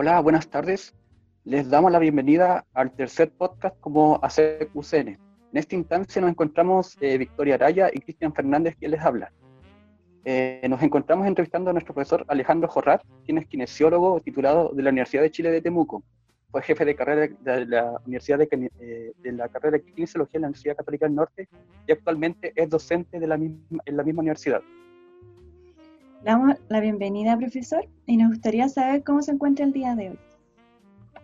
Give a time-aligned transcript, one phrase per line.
[0.00, 0.94] Hola, buenas tardes.
[1.42, 5.08] Les damos la bienvenida al tercer podcast como ASEC UCN.
[5.08, 5.18] En
[5.54, 9.32] esta instancia nos encontramos eh, Victoria Araya y Cristian Fernández, quien les habla.
[10.24, 14.90] Eh, nos encontramos entrevistando a nuestro profesor Alejandro Jorrat, quien es kinesiólogo titulado de la
[14.90, 16.04] Universidad de Chile de Temuco.
[16.52, 20.42] Fue jefe de carrera de la Universidad de, eh, de la carrera de Kinesiología en
[20.42, 21.48] la Universidad Católica del Norte
[21.88, 24.62] y actualmente es docente de en la misma universidad.
[26.22, 30.10] Le damos la bienvenida, profesor, y nos gustaría saber cómo se encuentra el día de
[30.10, 30.18] hoy.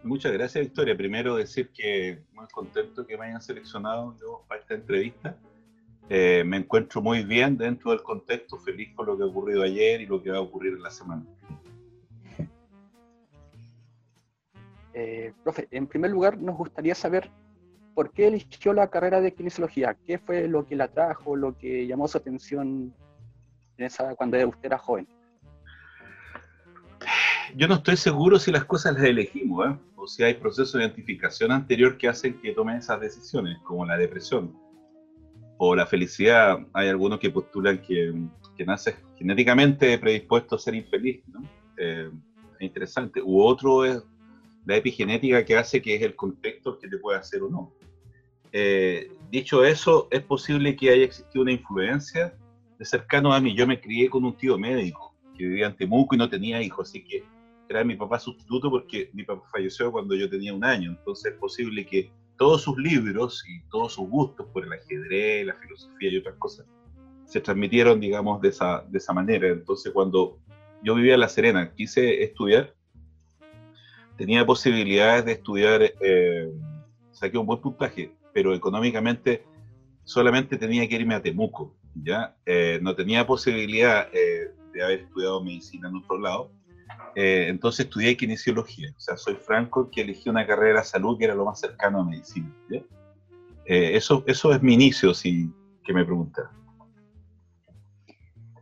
[0.05, 0.97] Muchas gracias, Victoria.
[0.97, 4.15] Primero decir que muy contento que me hayan seleccionado
[4.47, 5.37] para esta entrevista.
[6.09, 10.03] Eh, me encuentro muy bien dentro del contexto, feliz con lo que ha ocurrido ayer
[10.03, 11.25] y lo que va a ocurrir en la semana.
[14.93, 17.31] Eh, profe, en primer lugar nos gustaría saber
[17.95, 21.87] por qué eligió la carrera de kinesiología, qué fue lo que la trajo, lo que
[21.87, 22.95] llamó su atención
[24.17, 25.09] cuando usted era joven?
[27.57, 29.79] Yo no estoy seguro si las cosas las elegimos, ¿eh?
[29.97, 33.97] o si hay procesos de identificación anterior que hacen que tomen esas decisiones, como la
[33.97, 34.57] depresión
[35.59, 36.59] o la felicidad.
[36.73, 38.13] Hay algunos que postulan que,
[38.57, 41.43] que nace genéticamente predispuesto a ser infeliz, ¿no?
[41.77, 42.11] Eh,
[42.59, 43.21] es interesante.
[43.23, 44.03] U otro es
[44.65, 47.73] la epigenética que hace que es el contexto que te puede hacer o no.
[48.53, 52.37] Eh, dicho eso, es posible que haya existido una influencia
[52.85, 53.55] de cercano a mí.
[53.57, 56.91] Yo me crié con un tío médico que vivía en Temuco y no tenía hijos,
[56.91, 57.25] así que
[57.67, 60.91] era mi papá sustituto porque mi papá falleció cuando yo tenía un año.
[60.91, 65.55] Entonces es posible que todos sus libros y todos sus gustos por el ajedrez, la
[65.55, 66.67] filosofía y otras cosas
[67.25, 69.49] se transmitieron, digamos, de esa, de esa manera.
[69.49, 70.39] Entonces cuando
[70.83, 72.75] yo vivía en La Serena, quise estudiar,
[74.19, 76.53] tenía posibilidades de estudiar, eh,
[77.13, 79.43] saqué un buen puntaje, pero económicamente
[80.05, 81.75] solamente tenía que irme a Temuco.
[82.03, 82.37] ¿Ya?
[82.47, 86.51] Eh, no tenía posibilidad eh, de haber estudiado medicina en otro lado,
[87.15, 88.93] eh, entonces estudié kinesiología.
[88.97, 92.01] O sea, soy franco que elegí una carrera de salud que era lo más cercano
[92.01, 92.53] a medicina.
[93.67, 95.51] eso, eso es mi inicio, si
[95.85, 96.51] que me pregunta.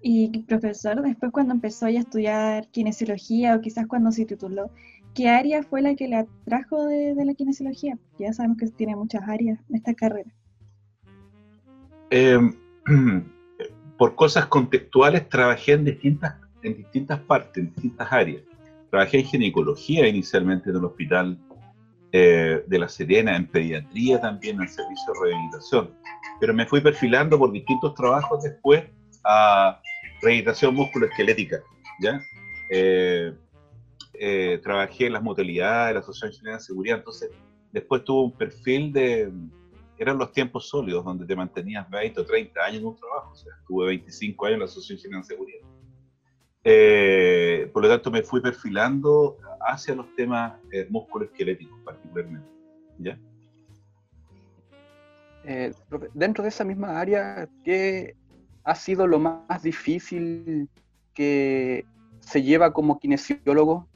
[0.03, 4.71] Y profesor, después cuando empezó a estudiar kinesiología o quizás cuando se tituló,
[5.15, 7.97] ¿qué área fue la que le atrajo de, de la kinesiología?
[8.19, 10.31] Ya sabemos que tiene muchas áreas en esta carrera.
[12.15, 12.39] Eh,
[13.99, 18.43] por cosas contextuales trabajé en distintas, en distintas partes, en distintas áreas.
[18.91, 21.39] Trabajé en ginecología inicialmente en el hospital
[22.13, 25.91] eh, de La Serena, en pediatría también, en el servicio de rehabilitación.
[26.41, 28.85] Pero me fui perfilando por distintos trabajos después
[29.25, 29.81] a
[30.21, 31.61] rehabilitación musculoesquelética.
[32.01, 32.21] ¿ya?
[32.71, 33.33] Eh,
[34.15, 37.31] eh, trabajé en las modalidades de la Asociación Chilena de Seguridad, entonces
[37.73, 39.33] después tuve un perfil de,
[39.99, 43.33] eran los tiempos sólidos, donde te mantenías 20 o 30 años en un trabajo.
[43.33, 45.61] O sea, estuve 25 años en la Asociación de Seguridad.
[46.65, 52.49] Eh, por lo tanto, me fui perfilando hacia los temas eh, musculoesqueléticos, particularmente.
[52.99, 53.19] ¿Ya?
[55.45, 55.73] Eh,
[56.15, 58.15] dentro de esa misma área, ¿qué
[58.65, 60.69] ha sido lo más difícil
[61.15, 61.85] que
[62.21, 63.89] se lleva como kinesiólogo?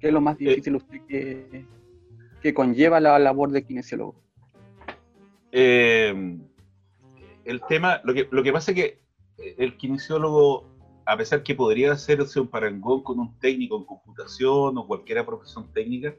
[0.00, 1.66] ¿Qué es lo más difícil usted que,
[2.40, 4.14] que conlleva la labor de kinesiólogo?
[5.52, 6.38] Eh,
[7.44, 9.02] el tema, lo que, lo que pasa es que
[9.58, 10.68] el kinesiólogo,
[11.06, 15.72] a pesar que podría hacerse un parangón con un técnico en computación o cualquier profesión
[15.72, 16.14] técnica,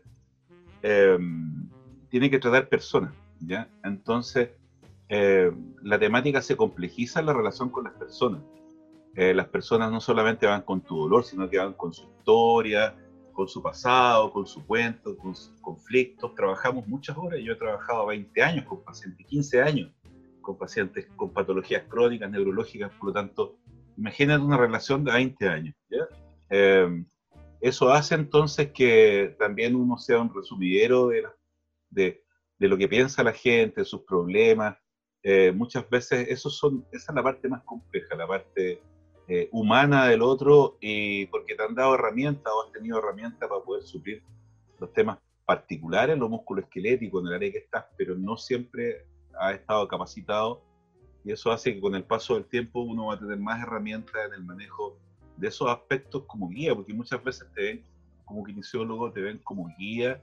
[0.84, 1.18] eh,
[2.10, 3.70] tiene que tratar personas, ¿ya?
[3.84, 4.50] Entonces,
[5.10, 5.52] eh,
[5.82, 8.42] la temática se complejiza en la relación con las personas.
[9.14, 12.96] las personas no solamente van con tu dolor, sino que van con su historia,
[13.32, 16.36] con su pasado, con su cuento, con sus conflictos.
[16.36, 17.40] Trabajamos muchas horas.
[17.44, 19.92] Yo he trabajado 20 años con pacientes, 15 años
[20.42, 22.92] con pacientes con patologías crónicas, neurológicas.
[22.94, 23.58] Por lo tanto,
[23.98, 25.76] imagínate una relación de 20 años.
[26.50, 27.04] Eh,
[27.62, 31.24] eso hace entonces que también uno sea un resumidero de,
[31.90, 32.24] de,
[32.58, 34.78] de lo que piensa la gente, sus problemas.
[35.24, 38.82] Eh, muchas veces eso son, esa es la parte más compleja, la parte
[39.34, 43.62] eh, humana del otro y porque te han dado herramientas o has tenido herramientas para
[43.62, 44.22] poder suplir
[44.78, 49.06] los temas particulares, lo musculoesquelético en el área que estás, pero no siempre
[49.40, 50.62] has estado capacitado
[51.24, 54.14] y eso hace que con el paso del tiempo uno va a tener más herramientas
[54.28, 54.98] en el manejo
[55.38, 57.86] de esos aspectos como guía, porque muchas veces te ven
[58.26, 60.22] como kinesiólogo, te ven como guía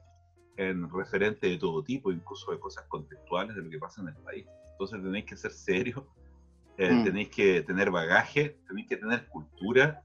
[0.59, 4.17] en referente de todo tipo, incluso de cosas contextuales de lo que pasa en el
[4.17, 4.45] país.
[4.73, 6.05] Entonces tenéis que ser serios
[6.79, 7.05] eh, mm.
[7.05, 10.03] tenéis que tener bagaje, tenéis que tener cultura.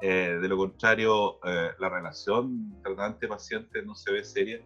[0.00, 4.60] Eh, de lo contrario, eh, la relación tratante-paciente no se ve seria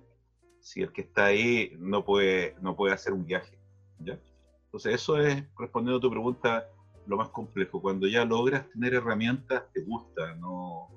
[0.61, 3.59] si el que está ahí no puede, no puede hacer un viaje.
[3.99, 4.19] ¿ya?
[4.67, 6.69] Entonces, eso es, respondiendo a tu pregunta,
[7.07, 7.81] lo más complejo.
[7.81, 10.91] Cuando ya logras tener herramientas, te gusta, no,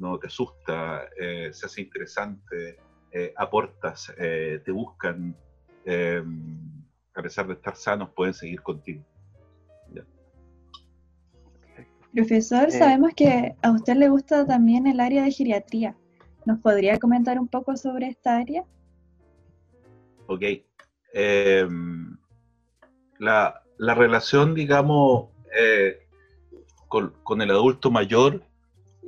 [0.00, 2.78] no te asusta, eh, se hace interesante,
[3.12, 5.36] eh, aportas, eh, te buscan,
[7.14, 9.04] a pesar de estar sanos, pueden seguir contigo.
[12.12, 15.96] Profesor, sabemos que a usted le gusta también el área de geriatría.
[16.44, 18.64] ¿Nos podría comentar un poco sobre esta área?
[20.26, 20.42] Ok.
[21.12, 22.16] Em,
[23.18, 25.28] la, la, relación, digamos,
[26.88, 28.42] con, con, el adulto mayor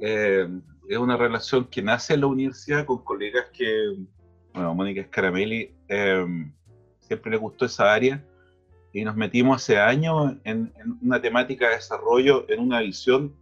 [0.00, 3.96] es una relación que nace en la universidad con colegas que,
[4.52, 6.52] bueno, Mónica Scaramelli em,
[7.00, 8.24] siempre le gustó esa área
[8.92, 10.72] y nos metimos hace años en,
[11.02, 13.34] una temática de desarrollo, en una visión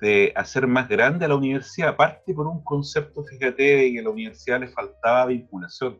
[0.00, 4.10] de hacer más grande a la universidad, aparte por un concepto, fíjate, que a la
[4.10, 5.98] universidad le faltaba vinculación.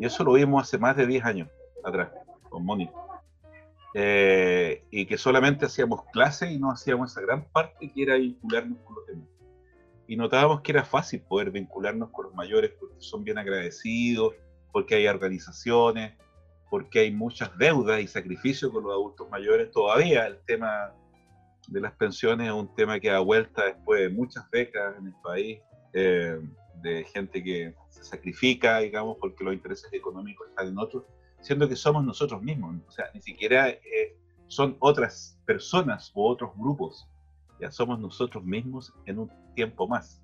[0.00, 1.48] Y eso lo vimos hace más de 10 años
[1.84, 2.10] atrás,
[2.48, 2.92] con Mónica.
[3.94, 8.78] Eh, y que solamente hacíamos clases y no hacíamos esa gran parte que era vincularnos
[8.80, 9.28] con los demás
[10.06, 14.34] y notábamos que era fácil poder vincularnos con los mayores porque son bien agradecidos,
[14.72, 16.14] porque hay organizaciones,
[16.70, 19.70] porque hay muchas deudas y sacrificios con los adultos mayores.
[19.70, 20.92] Todavía el tema
[21.68, 25.14] de las pensiones es un tema que da vuelta después de muchas décadas en el
[25.22, 25.60] país,
[25.92, 26.40] eh,
[26.82, 31.04] de gente que se sacrifica, digamos, porque los intereses económicos están en otros,
[31.40, 34.16] siendo que somos nosotros mismos, o sea, ni siquiera eh,
[34.48, 37.08] son otras personas u otros grupos
[37.60, 40.22] ya somos nosotros mismos en un tiempo más,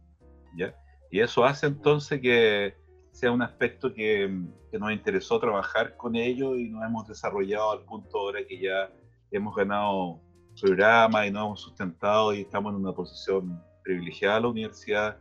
[0.57, 0.75] ¿ya?
[1.11, 2.77] Y eso hace entonces que
[3.13, 4.29] sea un aspecto que,
[4.73, 8.91] nos interesó trabajar con ellos y nos hemos desarrollado al punto ahora que ya
[9.33, 10.21] hemos ganado
[10.61, 15.19] programa y nos hemos sustentado y estamos en una posición privilegiada a la universidad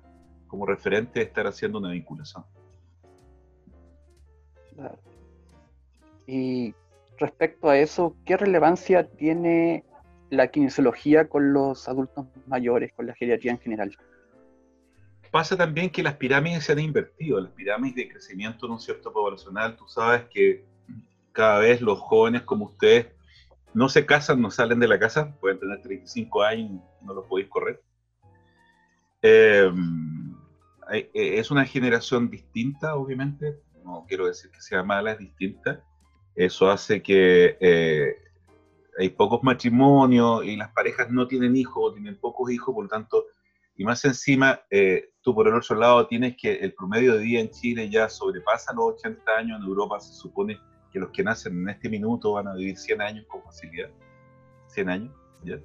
[0.48, 2.44] como referente de estar haciendo una vinculación.
[6.28, 6.76] Y
[7.18, 9.84] respecto a eso, ¿qué relevancia tiene
[10.30, 13.98] la kinesiología con los adultos mayores, con la geriatría en general.
[15.31, 19.76] Pasa también que las pirámides se han invertido, las pirámides de crecimiento ¿no cierto poblacional.
[19.76, 20.66] Tú sabes que
[21.31, 23.08] cada vez los jóvenes como ustedes
[23.74, 27.50] no se casan, no salen de la casa, pueden tener 35 años, no los podéis
[27.50, 27.81] correr.
[29.22, 30.36] Em,
[30.92, 35.84] eh, es una generación distinta, obviamente, no quiero decir que sea mala, es distinta.
[36.36, 38.16] Eso hace que eh,
[38.98, 42.90] hay pocos matrimonios y las parejas no tienen hijos o tienen pocos hijos, por lo
[42.90, 43.26] tanto,
[43.76, 47.39] y más encima, eh, tú por el otro lado tienes que el promedio de vida
[47.42, 50.60] en Chile ya sobrepasa los 80 años, en Europa se supone
[50.92, 53.89] que los que nacen en este minuto van a vivir 100 años con facilidad,
[54.68, 55.13] 100 años,
[55.44, 55.60] ¿ya?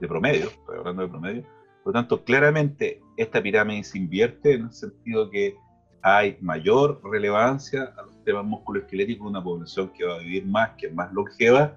[0.00, 1.42] De promedio, estoy hablando de promedio.
[1.82, 5.56] Por lo tanto, claramente esta pirámide se invierte en el sentido que
[6.02, 10.70] hay mayor relevancia a los temas musculoesqueléticos de una población que va a vivir más,
[10.78, 11.76] que es más longeva,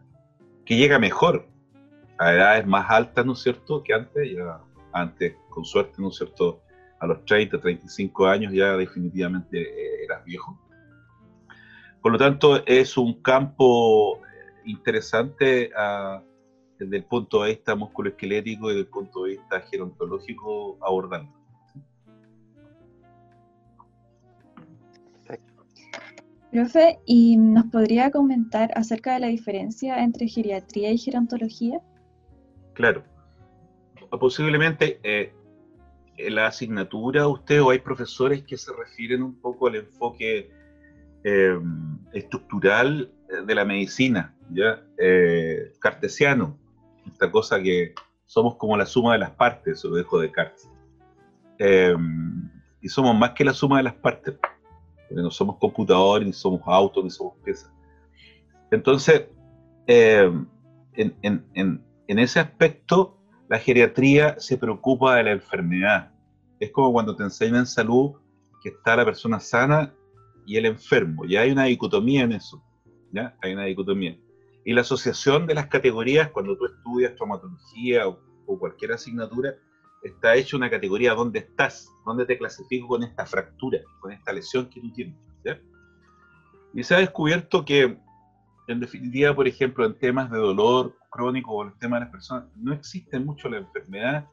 [0.65, 1.47] que llega mejor
[2.19, 4.61] a edades más altas, ¿no es cierto?, que antes, ya
[4.93, 6.61] antes, con suerte, ¿no es cierto?,
[7.03, 10.57] a los 30, 35 años ya definitivamente eh, eras viejo.
[12.01, 14.19] Por lo tanto, es un campo eh,
[14.65, 16.23] interesante ah,
[16.79, 21.33] desde el punto de vista musculoesquelético y desde el punto de vista gerontológico abordando.
[26.51, 31.81] Profe, ¿y nos podría comentar acerca de la diferencia entre geriatría y gerontología?
[32.73, 33.03] Claro.
[34.11, 35.33] Posiblemente eh,
[36.17, 40.51] la asignatura usted o hay profesores que se refieren un poco al enfoque
[41.23, 41.59] eh,
[42.13, 43.11] estructural
[43.45, 44.83] de la medicina, ¿ya?
[44.97, 46.57] Eh, cartesiano,
[47.07, 50.69] esta cosa que somos como la suma de las partes, eso lo dejo de Cartes.
[52.81, 54.35] y somos más que la suma de las partes
[55.21, 57.71] no somos computadores, ni somos autos, ni somos piezas.
[58.71, 59.27] Entonces,
[59.87, 60.31] eh,
[60.95, 63.19] en, ese aspecto,
[63.53, 66.11] la geriatría se preocupa de la enfermedad.
[66.59, 68.13] Es como cuando te enseñan salud
[68.63, 69.93] que está la persona sana
[70.47, 71.23] y el enfermo.
[71.25, 72.63] Ya hay una dicotomía en eso.
[73.11, 73.37] ¿ya?
[73.43, 74.17] Hay una dicotomía.
[74.65, 79.53] Y la asociación de las categorías, cuando tú estudias traumatología o, o cualquier asignatura,
[80.01, 84.67] está hecho una categoría dónde estás, dónde te clasifico con esta fractura, con esta lesión
[84.67, 85.15] que tú tienes.
[86.73, 87.99] Y se ha descubierto que,
[88.67, 92.45] en definitiva, por ejemplo, en temas de dolor crónico o el tema de las personas,
[92.55, 94.27] no existe mucho la enfermedad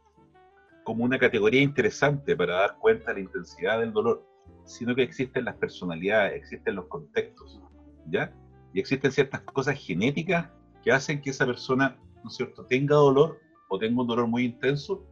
[0.84, 4.26] como una categoría interesante para dar cuenta de la intensidad del dolor,
[4.64, 7.60] sino que existen las personalidades, existen los contextos,
[8.06, 8.32] ¿ya?
[8.72, 10.48] Y existen ciertas cosas genéticas
[10.82, 14.44] que hacen que esa persona, ¿no es cierto?, tenga dolor o tenga un dolor muy
[14.44, 15.04] intenso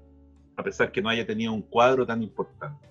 [0.57, 2.89] a pesar que no haya tenido un cuadro tan importante.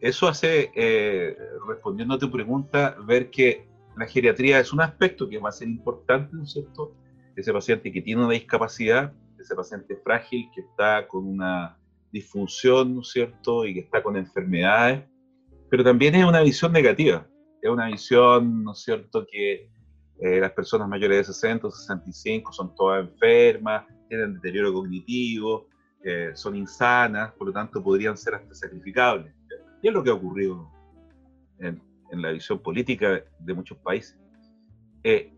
[0.00, 3.66] Eso hace, eh, respondiendo a tu pregunta, ver que
[3.96, 6.92] la geriatría es un aspecto que va a ser importante, ¿no es cierto?
[7.36, 11.78] Ese paciente que tiene una discapacidad, ese paciente frágil que está con una
[12.10, 13.66] disfunción, ¿no es cierto?
[13.66, 15.04] Y que está con enfermedades,
[15.70, 17.26] pero también es una visión negativa.
[17.60, 19.68] Es una visión, ¿no es cierto?, que
[20.18, 25.68] eh, las personas mayores de 60 o 65 son todas enfermas, tienen deterioro cognitivo,
[26.02, 29.34] eh, son insanas, por lo tanto podrían ser hasta sacrificables.
[29.82, 30.70] Y es lo que ha ocurrido
[31.58, 34.16] en, la visión política de muchos países.
[35.02, 35.35] Eh,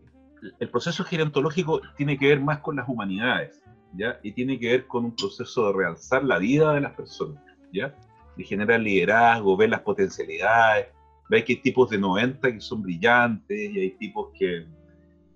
[0.59, 3.61] el proceso gerontológico tiene que ver más con las humanidades,
[3.93, 4.19] ¿ya?
[4.23, 7.95] Y tiene que ver con un proceso de realzar la vida de las personas, ¿ya?
[8.37, 10.87] De generar liderazgo, ver las potencialidades,
[11.29, 14.65] ver que hay tipos de 90 que son brillantes y hay tipos que,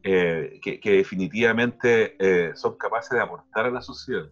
[0.04, 4.30] eh, que, definitivamente eh, son capaces de aportar a la sociedad.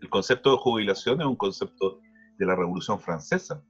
[0.00, 2.00] El concepto de jubilación es un concepto
[2.36, 3.62] de la Revolución Francesa,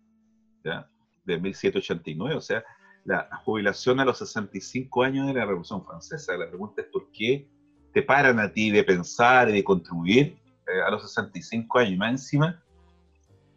[0.65, 0.89] ¿ya?
[1.25, 2.65] de 1789, o sea,
[3.05, 6.37] la jubilación a los 65 años de la Revolución Francesa.
[6.37, 7.49] La pregunta es por qué
[7.93, 12.11] te paran a ti de pensar y de contribuir eh, a los 65 años más
[12.13, 12.61] encima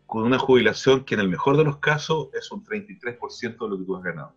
[0.06, 3.78] con una jubilación que en el mejor de los casos es un 33% de lo
[3.78, 4.34] que tú has ganado.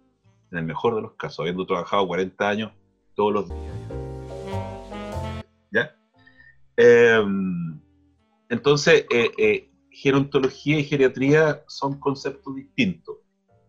[0.50, 2.73] En el mejor de los casos, habiendo trabajado 40 años
[3.14, 3.75] todos los días.
[5.71, 5.97] ¿Ya?
[6.76, 7.81] Em,
[8.49, 13.19] entonces, eh, eh, gerontología y geriatría son conceptos distintos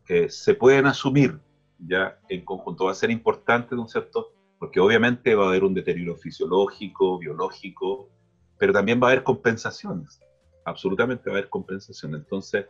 [0.06, 1.40] que se pueden asumir
[1.80, 2.86] ya en conjunto.
[2.86, 4.34] Va a ser importante, ¿no es cierto?
[4.60, 8.10] Porque obviamente va a haber un deterioro fisiológico, biológico,
[8.58, 10.20] pero también va a haber compensaciones.
[10.66, 12.22] Absolutamente va a haber compensaciones.
[12.22, 12.66] Entonces,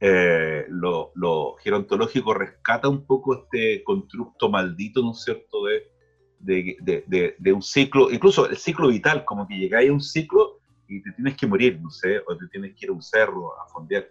[0.00, 5.90] eh, lo, gerontológico rescata un poco este constructo maldito, ¿no es cierto?, de,
[6.38, 11.02] de, de, un ciclo, incluso el ciclo vital, como que llegáis a un ciclo y
[11.02, 13.66] te tienes que morir, no sé, o te tienes que ir a un cerro a
[13.68, 14.08] fondear.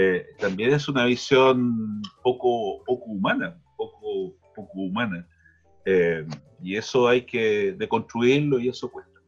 [0.00, 5.26] Eh, también es una visión poco, poco humana, poco, poco humana.
[5.84, 6.24] Eh,
[6.62, 9.18] y eso hay que deconstruirlo y eso cuesta.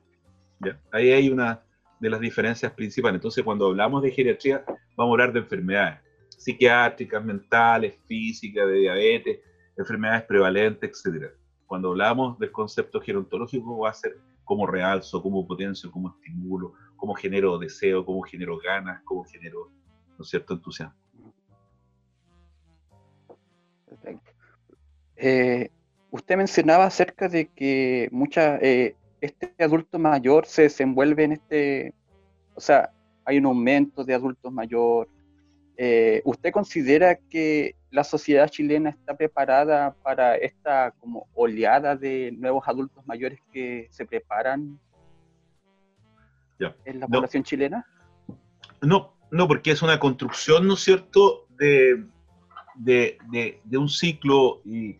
[0.92, 1.60] Ahí hay una
[1.98, 3.16] de las diferencias principales.
[3.16, 4.64] Entonces, cuando hablamos de geriatría,
[4.96, 5.98] vamos a hablar de enfermedades
[6.28, 9.40] psiquiátricas, mentales, físicas, de diabetes,
[9.76, 11.32] enfermedades prevalentes, etc.
[11.66, 17.14] Cuando hablamos del concepto gerontológico, va a ser cómo realzo, cómo potencio, cómo estimulo, cómo
[17.14, 19.72] genero deseo, cómo genero ganas, cómo genero,
[20.20, 20.94] ¿no es cierto?, entusiasmo.
[23.86, 24.30] Perfecto.
[25.16, 25.70] Eh,
[26.10, 31.94] usted mencionaba acerca de que mucha, eh, este adulto mayor se desenvuelve en este,
[32.54, 32.92] o sea,
[33.24, 35.08] hay un aumento de adultos mayor.
[35.78, 42.68] Eh, ¿Usted considera que la sociedad chilena está preparada para esta como oleada de nuevos
[42.68, 44.78] adultos mayores que se preparan
[46.84, 47.86] en la población chilena?
[48.82, 52.04] No, no, porque es una construcción, ¿no es cierto?, de,
[52.74, 53.18] de,
[53.64, 54.98] de, un ciclo y,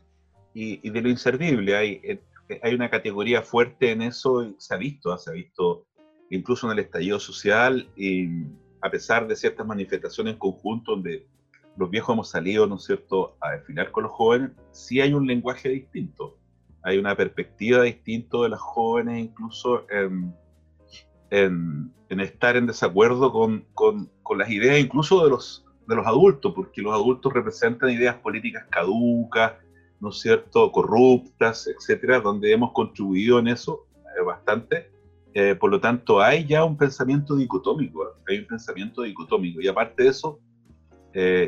[0.55, 1.77] y, de lo inservible.
[1.77, 2.21] Hay, eh,
[2.63, 5.87] hay una categoría fuerte en eso y se ha visto, se ha visto
[6.31, 8.29] incluso en el estallido social, y
[8.83, 11.27] a pesar de ciertas manifestaciones en conjunto donde
[11.77, 15.27] los viejos hemos salido, ¿no es cierto?, a desfilar con los jóvenes, sí hay un
[15.27, 16.37] lenguaje distinto,
[16.83, 20.35] hay una perspectiva distinta de las jóvenes, incluso en,
[21.31, 26.07] en, en estar en desacuerdo con, con, con, las ideas incluso de los, de los
[26.07, 29.55] adultos, porque los adultos representan ideas políticas caducas,
[30.01, 33.87] ¿no es cierto?, corruptas, etcétera, donde hemos contribuido en eso
[34.19, 34.91] eh, bastante.
[35.33, 38.13] Eh, por lo tanto, hay ya un pensamiento dicotómico, ¿eh?
[38.29, 39.61] hay un pensamiento dicotómico.
[39.61, 40.41] Y aparte de eso,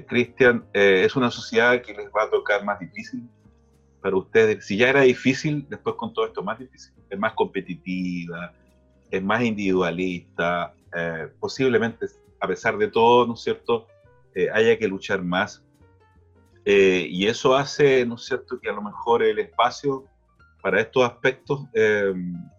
[0.09, 3.23] Cristian, es una sociedad que les va a tocar más difícil
[4.01, 4.67] para ustedes.
[4.67, 6.93] Si ya era difícil, después con todo esto más difícil.
[7.09, 8.53] Es más competitiva,
[9.13, 10.75] es más individualista,
[11.39, 12.07] posiblemente,
[12.41, 13.87] a pesar de todo, ¿no es cierto?,
[14.53, 15.63] haya que luchar más
[16.65, 20.05] eh, y eso hace, ¿no es cierto?, que a lo mejor el espacio
[20.63, 22.15] para estos aspectos eh,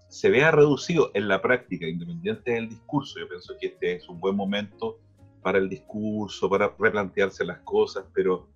[0.09, 3.19] se vea reducido en la práctica, independiente del discurso.
[3.19, 4.99] Yo pienso que este es un buen momento
[5.41, 8.47] para el discurso, para replantearse las cosas, pero...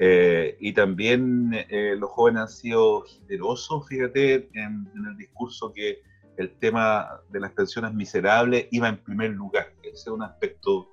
[0.00, 1.50] Eh, y también
[1.96, 6.02] los jóvenes han sido generosos, fíjate, en, en, el discurso que
[6.38, 9.72] el tema de las pensiones miserables iba en primer lugar.
[9.82, 10.88] Ese es un aspecto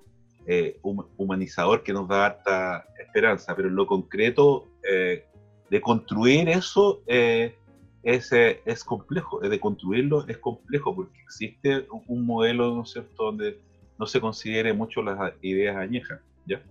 [1.17, 5.25] humanizador que nos da harta esperanza, pero en lo concreto, eh,
[5.69, 7.55] de construir eso eh,
[8.03, 13.25] es, eh, es, complejo, de construirlo es complejo, porque existe un modelo, ¿no es cierto?,
[13.25, 13.59] donde
[13.97, 16.61] no se considere mucho las ideas añejas, ¿ya?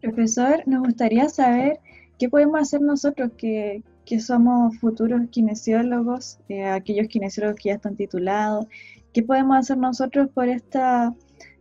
[0.00, 1.80] Profesor, nos gustaría saber
[2.18, 6.38] qué podemos hacer nosotros que, que somos futuros kinesiólogos,
[6.72, 8.66] aquellos kinesiólogos que ya están titulados,
[9.12, 11.14] qué podemos hacer nosotros por esta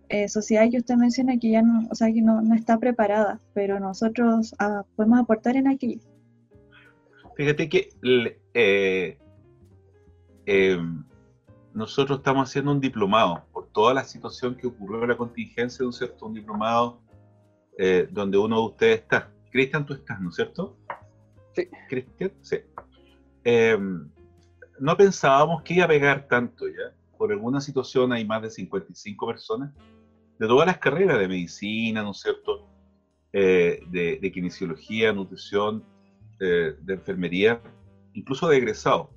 [0.08, 3.42] eh, sociedad que usted menciona que ya no, o sea, que no, no está preparada,
[3.54, 6.00] pero nosotros ah, podemos aportar en aquello.
[7.36, 7.90] Fíjate que
[8.54, 9.18] eh,
[10.46, 11.04] em,
[11.74, 15.90] nosotros estamos haciendo un diplomado por toda la situación que ocurrió en la contingencia, ¿no
[15.90, 16.28] es cierto?
[16.28, 17.02] Un diplomado
[17.78, 19.34] eh, donde uno de ustedes está.
[19.52, 20.78] Cristian, tú estás, ¿no es cierto?
[21.90, 22.32] Cristian.
[23.44, 24.10] Em,
[24.80, 26.96] no pensábamos que iba a pegar tanto ya.
[27.18, 29.74] Por alguna situación hay más de 55 personas
[30.40, 32.68] de todas las carreras de medicina, ¿no es cierto?
[33.34, 35.84] Eh, de, de, nutrición,
[36.40, 37.62] eh, de enfermería,
[38.14, 39.12] incluso de egresado,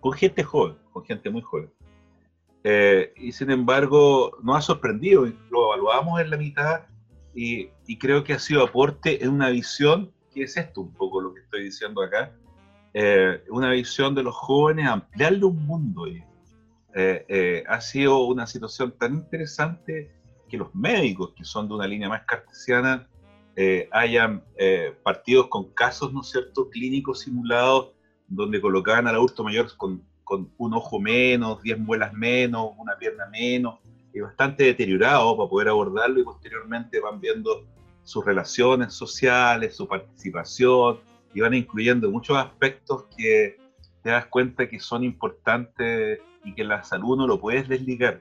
[0.00, 1.70] con gente joven, con gente muy joven.
[2.64, 6.82] Eh, y sin embargo, nos ha sorprendido, lo evaluamos en la mitad
[7.34, 11.34] y, creo que ha sido aporte en una visión, que es esto un poco lo
[11.34, 12.32] que estoy diciendo acá,
[13.48, 16.06] una visión de los jóvenes, ampliarle un mundo.
[16.06, 16.22] Y,
[17.68, 20.10] ha sido una situación tan interesante
[20.48, 23.08] que los médicos, que son de una línea más cartesiana,
[23.56, 27.92] eh, hayan eh, partidos con casos, ¿no es cierto?, clínicos simulados,
[28.28, 33.26] donde colocaban al adulto mayor con, con un ojo menos, 10 muelas menos, una pierna
[33.26, 33.78] menos,
[34.12, 37.64] y bastante deteriorado para poder abordarlo y posteriormente van viendo
[38.10, 40.98] sus relaciones sociales, su participación,
[41.32, 43.56] y van incluyendo muchos aspectos que
[44.02, 48.20] te das cuenta que son importantes y que la salud no lo puedes desligar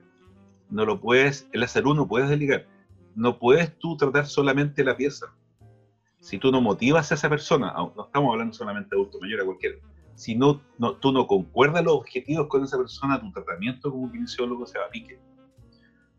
[0.70, 2.66] no lo puedes, en la salud no puedes desligar.
[3.16, 5.34] No puedes tú tratar solamente la pieza.
[6.20, 9.46] Si tú no motivas a esa persona, no estamos hablando solamente de adulto mayor, a
[9.46, 9.78] cualquiera,
[10.16, 10.62] si no,
[11.00, 14.90] tú no concuerdas los objetivos con esa persona, tu tratamiento como kinesiólogo se va a
[14.90, 15.18] pique.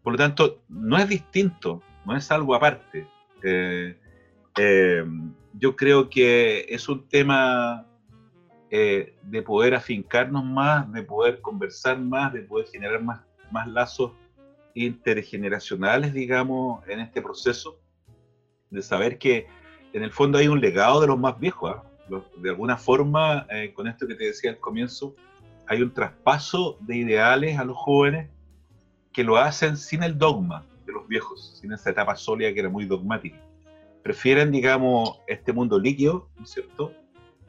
[0.03, 3.07] Por lo tanto, no es distinto, no es algo aparte.
[3.43, 3.97] Eh,
[4.57, 5.05] eh,
[5.55, 7.87] yo creo que es un tema
[8.71, 13.21] eh, de poder afincarnos más, de poder conversar más, de poder generar más,
[13.51, 14.13] más lazos
[14.75, 17.79] intergeneracionales, digamos, en este proceso,
[18.71, 19.47] de saber que
[19.93, 21.77] en el fondo hay un legado de los más viejos.
[21.77, 21.85] ¿ah?
[22.37, 25.15] De alguna forma, con esto que te decía al comienzo,
[25.67, 28.29] hay un traspaso de ideales a los jóvenes
[29.13, 32.69] que lo hacen sin el dogma de los viejos, sin esa etapa sólida que era
[32.69, 33.41] muy dogmática.
[34.03, 36.93] Prefieren, digamos, este mundo líquido, ¿no es cierto?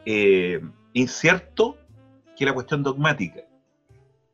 [0.05, 0.61] Eh,
[0.93, 1.77] incierto
[2.37, 3.41] que la cuestión dogmática,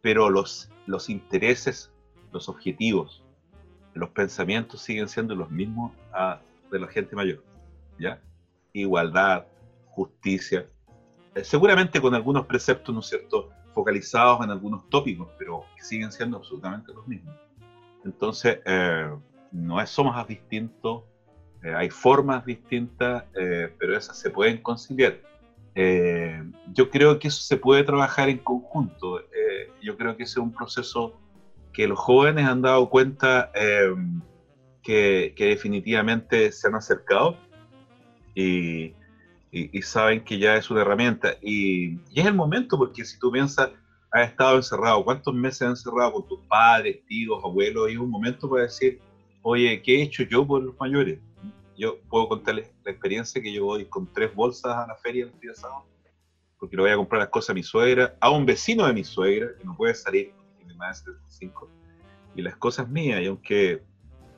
[0.02, 1.92] pero los, los intereses
[2.32, 3.24] los objetivos,
[3.94, 6.40] los pensamientos siguen siendo los mismos a,
[6.72, 7.44] de la gente mayor,
[8.00, 8.22] ¿ya?
[8.74, 9.46] Igualdad,
[9.88, 10.68] justicia,
[11.34, 16.38] eh, seguramente con algunos preceptos, ¿no es cierto?, focalizados en algunos tópicos, pero siguen siendo
[16.38, 17.36] absolutamente los mismos.
[18.08, 19.10] Entonces, eh,
[19.52, 21.04] no es, somos distintos,
[21.64, 25.20] eh, hay formas distintas, pero esas se pueden conciliar.
[26.74, 29.22] yo creo que eso se puede trabajar en conjunto.
[29.82, 31.14] yo creo que ese es un proceso
[31.78, 33.94] que los jóvenes han dado cuenta eh,
[34.82, 37.38] que, definitivamente se han acercado
[38.34, 38.96] y,
[39.84, 41.36] saben que ya es una herramienta.
[41.40, 43.70] Y, es el momento, porque si tú piensas,
[44.12, 47.90] has estado encerrado, ¿cuántos meses has encerrado con tus padres, tíos, abuelos?
[47.90, 49.00] Y es un momento para decir,
[49.42, 51.20] oye, ¿qué he hecho yo por los mayores?
[51.78, 55.40] Yo puedo contarles la experiencia que yo voy con tres bolsas a la feria el
[55.40, 55.86] día sábado,
[56.60, 59.04] porque le voy a comprar las cosas a mi suegra, a un vecino de mi
[59.04, 60.34] suegra, que no puede salir
[60.78, 61.70] más de 75,
[62.36, 63.84] y las cosas mías, y aunque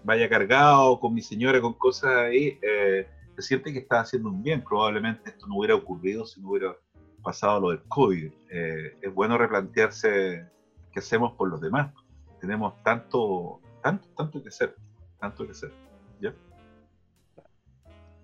[0.03, 4.41] vaya cargado con mi señora con cosas ahí, eh, se siente que está haciendo un
[4.41, 4.63] bien.
[4.63, 6.75] Probablemente esto no hubiera ocurrido si no hubiera
[7.21, 8.31] pasado lo del COVID.
[8.49, 10.47] Eh, es bueno replantearse
[10.91, 11.93] qué hacemos por los demás.
[12.39, 14.75] Tenemos tanto, tanto, tanto que hacer,
[15.19, 15.71] tanto que hacer.
[16.19, 16.33] ¿Ya?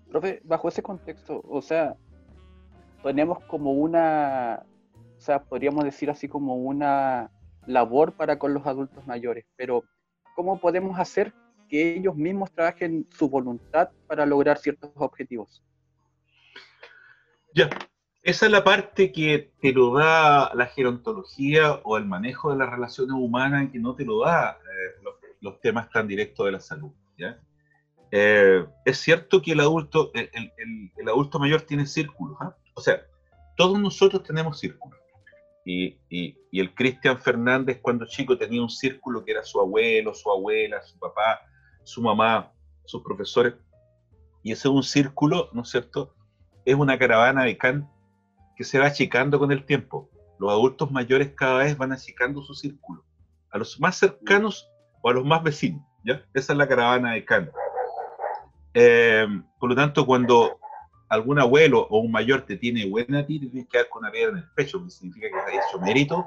[0.08, 1.96] Profe, bajo ese contexto, o sea,
[3.02, 4.64] tenemos como una,
[5.16, 7.30] o sea, podríamos decir así como una
[7.66, 9.84] labor para con los adultos mayores, pero
[10.34, 11.34] ¿cómo podemos hacer
[11.68, 15.64] que ellos mismos trabajen su voluntad para lograr ciertos objetivos?
[17.54, 17.68] Ya,
[18.26, 22.68] esa es la parte que te lo da la gerontología o el manejo de las
[22.68, 25.04] relaciones humanas que no te lo da eh,
[25.40, 26.90] los, temas tan directos de la salud.
[28.10, 32.56] Eh, es cierto que el adulto, el, adulto mayor tiene círculos, ¿ah?
[32.74, 33.00] o sea,
[33.56, 34.98] todos nosotros tenemos círculos.
[35.64, 35.96] Y,
[36.50, 40.98] el Cristian Fernández cuando chico tenía un círculo que era su abuelo, su abuela, su
[40.98, 41.42] papá,
[41.84, 42.52] su mamá,
[42.86, 43.54] sus profesores.
[44.42, 46.12] Y ese es un círculo, ¿no es cierto?
[46.64, 47.88] Es una caravana de Can
[48.56, 50.10] que se va achicando con el tiempo.
[50.38, 53.04] Los adultos mayores cada vez van achicando su círculo.
[53.50, 54.68] A los más cercanos
[55.02, 55.82] o a los más vecinos.
[56.04, 56.24] ¿ya?
[56.34, 57.50] Esa es la caravana de Can.
[58.74, 59.26] Eh,
[59.58, 60.58] por lo tanto, cuando
[61.08, 64.10] algún abuelo o un mayor te tiene buena ti, te tienes que dar con una
[64.10, 66.26] piedra en el pecho, que significa que has hecho mérito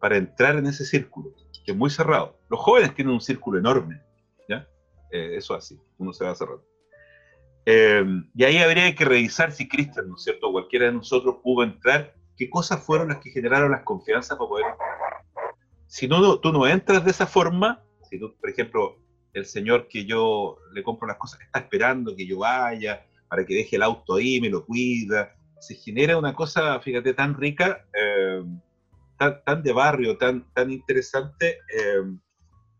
[0.00, 1.30] para entrar en ese círculo,
[1.64, 2.38] que es muy cerrado.
[2.48, 4.02] Los jóvenes tienen un círculo enorme,
[4.48, 4.66] ¿ya?
[5.10, 6.64] Eh, eso así, uno se va cerrando.
[7.66, 12.14] Y ahí habría que revisar si Cristian, ¿no es cierto?, cualquiera de nosotros pudo entrar,
[12.36, 14.64] qué cosas fueron las que generaron las confianzas para poder
[15.86, 18.98] si no, tú no entras de esa forma, si tú, por ejemplo,
[19.32, 23.54] el señor que yo le compro las cosas está esperando que yo vaya para que
[23.54, 28.42] deje el auto ahí, me lo cuida, se genera una cosa, fíjate, tan rica, eh,
[29.44, 32.02] tan, de barrio, tan, tan interesante, eh,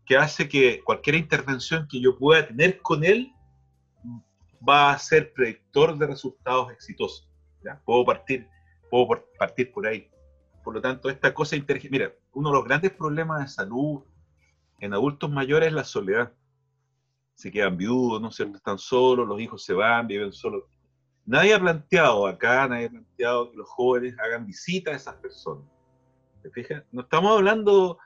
[0.05, 3.31] que hace que cualquier intervención que yo pueda tener con él
[4.67, 7.29] va a ser predictor de resultados exitosos.
[7.63, 7.81] ¿ya?
[7.85, 8.47] Puedo, partir,
[8.89, 10.09] puedo partir por ahí.
[10.63, 14.03] Por lo tanto, esta cosa inteligente, mira, uno de los grandes problemas de salud
[14.79, 16.33] en adultos mayores es la soledad.
[17.35, 18.57] Se quedan viudos, ¿no cierto?
[18.57, 20.63] Están solos, los hijos se van, viven solos.
[21.25, 25.65] Nadie ha planteado acá, nadie ha planteado que los jóvenes hagan visita a esas personas.
[26.41, 26.83] ¿Te fijas?
[26.91, 27.99] No estamos hablando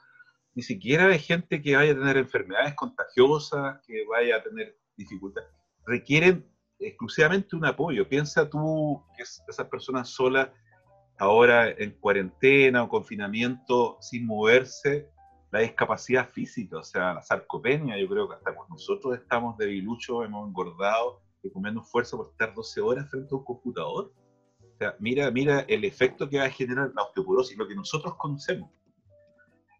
[0.53, 5.49] ni siquiera de gente que vaya a tener enfermedades contagiosas, que vaya a tener dificultades.
[5.85, 6.45] Requieren
[6.79, 8.07] exclusivamente un apoyo.
[8.07, 10.49] Piensa tú que esas personas solas,
[11.17, 15.09] ahora en cuarentena o confinamiento, sin moverse,
[15.51, 20.25] la discapacidad física, o sea, la sarcopenia, yo creo que hasta cuando nosotros estamos debiluchos,
[20.25, 24.13] hemos engordado, y con menos fuerza por estar 12 horas frente a un computador.
[24.61, 28.15] O sea, mira, mira el efecto que va a generar la osteoporosis, lo que nosotros
[28.15, 28.69] conocemos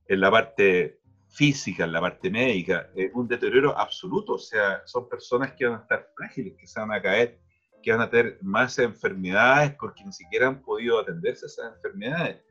[0.08, 1.00] en la parte
[1.32, 4.34] física, en la parte médica, un deterioro absoluto.
[4.34, 7.40] O sea, son personas que van a estar frágiles, que se van a caer,
[7.82, 12.42] que van a tener más enfermedades porque ni siquiera han podido atenderse a esas enfermedades.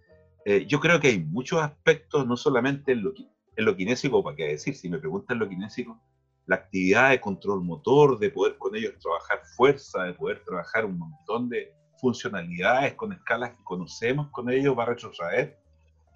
[0.44, 3.12] Eh, yo creo que hay muchos aspectos, no solamente en lo,
[3.56, 6.00] en lo kinésico, para qué decir, si me preguntan lo kinésico,
[6.46, 10.98] la actividad de control motor, de poder con ellos trabajar fuerza, de poder trabajar un
[10.98, 15.58] montón de funcionalidades con escalas que conocemos con ellos, va a retrotraer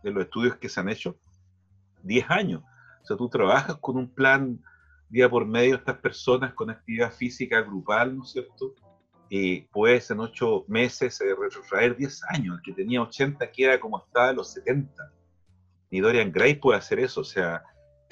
[0.03, 1.16] de los estudios que se han hecho
[2.04, 2.62] 10 años.
[3.02, 4.62] O sea, tú trabajas con un plan
[5.08, 8.74] día por medio estas personas con actividad física grupal, ¿no es cierto?
[9.28, 12.56] Y puedes en 8 meses eh, retrotraer 10 años.
[12.56, 14.92] El que tenía 80 queda como estaba en los 70.
[15.90, 17.20] Ni Dorian Gray puede hacer eso.
[17.20, 17.62] O sea,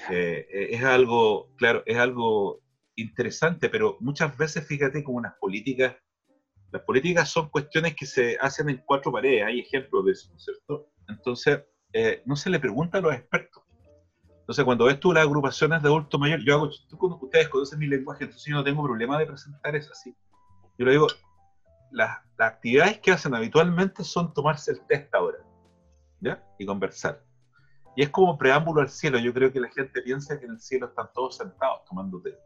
[0.09, 2.61] eh, eh, es algo, claro, es algo
[2.95, 5.95] interesante, pero muchas veces fíjate como las políticas,
[6.71, 10.37] las políticas son cuestiones que se hacen en cuatro paredes, hay ejemplos de eso, ¿no
[10.37, 10.89] es cierto?
[11.07, 13.62] Entonces, eh, no se le pregunta a los expertos.
[14.43, 17.87] Entonces, cuando ves tú las agrupaciones de adultos mayores, yo hago, tú, ustedes conocen mi
[17.87, 20.13] lenguaje, entonces yo no tengo problema de presentar eso así.
[20.77, 21.07] Yo le digo,
[21.91, 25.37] las, actividades que hacen habitualmente son tomarse el test ahora,
[26.19, 26.43] ¿ya?
[26.59, 27.23] Y conversar.
[27.95, 29.17] Y es como preámbulo al cielo.
[29.17, 32.37] Yo creo que la gente piensa que en el cielo están todos sentados tomando té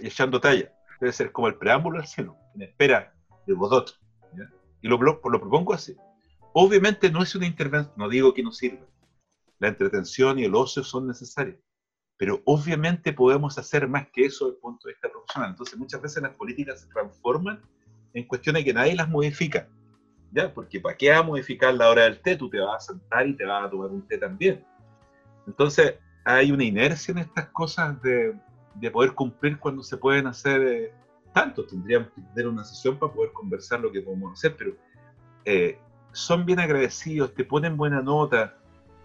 [0.00, 0.72] y echando talla.
[0.98, 3.12] Debe ser como el preámbulo al cielo, en espera
[3.46, 3.98] de Godot.
[4.80, 5.94] Y lo, lo, propongo así.
[6.54, 8.86] Obviamente no es una intervención, no digo que no sirva.
[9.60, 11.56] La entretención y el ocio son necesarios.
[12.16, 15.50] Pero obviamente podemos hacer más que eso desde el punto de vista profesional.
[15.50, 17.62] Entonces muchas veces las políticas se transforman
[18.12, 19.68] en cuestiones que nadie las modifica
[20.32, 20.52] ¿ya?
[20.52, 22.36] Porque ¿para qué vas a modificar la hora del té?
[22.36, 24.64] Tú te vas a sentar y te vas a tomar un té también.
[25.46, 25.94] Entonces,
[26.24, 28.34] hay una inercia en estas cosas de,
[28.74, 30.94] de poder cumplir cuando se pueden hacer eh,
[31.32, 31.66] tanto.
[31.66, 34.72] Tendríamos que tener una sesión para poder conversar lo que podemos hacer, pero
[35.44, 35.78] eh,
[36.12, 38.56] son bien agradecidos, te ponen buena nota,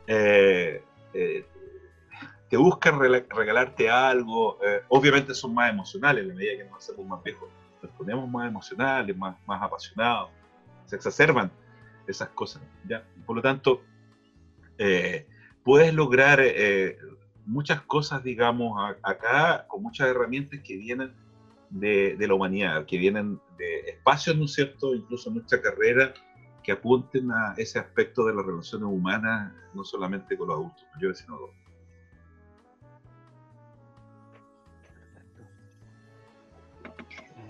[0.08, 0.84] eh,
[2.50, 4.60] te buscan regalarte algo.
[4.90, 7.50] obviamente son más emocionales en la medida que nos hacemos más viejos.
[7.82, 10.30] Nos ponemos más emocionales, más, apasionados
[10.86, 11.52] se exacerban
[12.08, 12.62] esas cosas.
[12.88, 13.04] ¿ya?
[13.26, 13.82] Por lo tanto,
[14.78, 15.28] eh,
[15.64, 16.98] puedes lograr eh,
[17.46, 21.14] muchas cosas, digamos, acá con muchas herramientas que vienen
[21.70, 26.14] de, la humanidad, que vienen de espacios, ¿no es cierto?, incluso nuestra carrera,
[26.66, 31.20] que apunten a ese aspecto de las relaciones humanas, no solamente con los adultos mayores,
[31.20, 31.50] sino con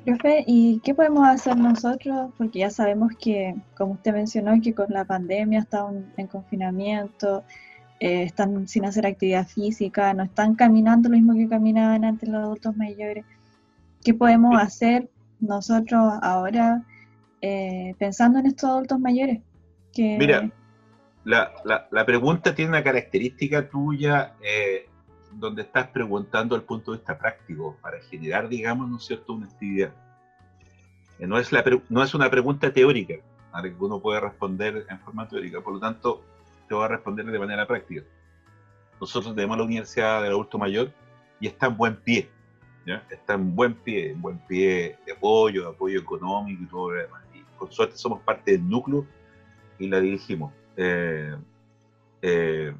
[0.04, 2.32] Profe, ¿y qué podemos hacer nosotros?
[2.38, 7.44] Porque ya sabemos que, como usted mencionó, que con la pandemia están en confinamiento,
[8.00, 12.44] eh, están sin hacer actividad física, no están caminando lo mismo que caminaban antes los
[12.44, 13.26] adultos mayores.
[14.04, 16.86] ¿Qué podemos hacer nosotros ahora
[17.42, 19.42] eh, pensando en estos adultos mayores?
[19.98, 20.52] Mira,
[21.24, 21.54] la,
[21.90, 24.90] la, pregunta tiene una característica tuya eh,
[25.32, 29.48] donde estás preguntando al punto de vista práctico, para generar, digamos, ¿no es cierto?, una
[29.48, 29.94] actividad.
[31.20, 33.16] Eh, no es, la, no es una pregunta teórica,
[33.52, 36.24] a la que uno puede responder en forma teórica, por lo tanto,
[36.68, 38.04] te voy a responder de manera práctica.
[39.00, 40.92] Nosotros tenemos la Universidad del Adulto Mayor
[41.40, 42.30] y está en buen pie,
[42.86, 43.04] ¿ya?
[43.10, 47.02] está en buen pie, en buen pie de apoyo, de apoyo económico y todo lo
[47.02, 47.25] demás.
[47.66, 49.08] Con suerte somos parte del núcleo
[49.80, 50.54] y la dirigimos.
[50.78, 51.36] Eh,
[52.22, 52.76] eh,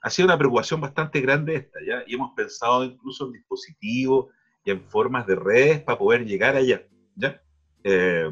[0.00, 2.04] ha sido una preocupación bastante grande esta, ¿ya?
[2.06, 4.26] Y hemos pensado incluso en dispositivos
[4.64, 7.42] y en formas de redes para poder llegar allá, ¿ya?
[7.82, 8.30] Eh,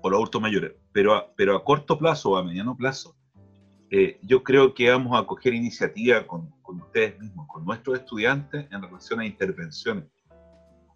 [0.00, 0.72] por los adultos mayores.
[0.90, 3.14] Pero a, pero a corto plazo o a mediano plazo,
[3.90, 8.66] eh, yo creo que vamos a coger iniciativa con, con, ustedes mismos, con nuestros estudiantes
[8.70, 10.06] en relación a intervenciones.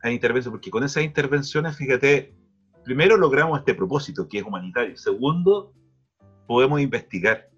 [0.03, 2.38] A intervenciones, porque con esas intervenciones, fíjate,
[2.88, 4.96] primero logramos este propósito que es humanitario.
[4.96, 5.74] Segundo,
[6.46, 7.51] podemos investigar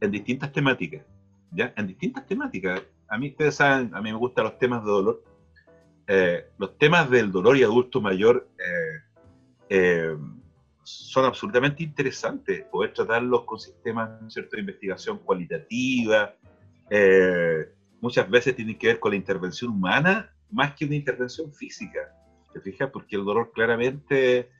[0.00, 1.04] en distintas temáticas,
[1.50, 1.74] ¿ya?
[1.76, 2.80] En distintas temáticas.
[3.08, 5.24] A mí, ustedes saben, a mí me gustan los temas de dolor.
[6.06, 9.00] Eh, los temas del dolor y adulto mayor eh,
[9.68, 10.16] eh,
[10.84, 12.64] son absolutamente interesantes.
[12.70, 14.54] Poder tratarlos con sistemas ¿cierto?
[14.54, 16.36] de investigación cualitativa.
[18.00, 22.14] muchas veces tienen que ver con la intervención humana más que una intervención física.
[22.52, 22.90] ¿Te fijas?
[22.90, 24.50] Porque el dolor claramente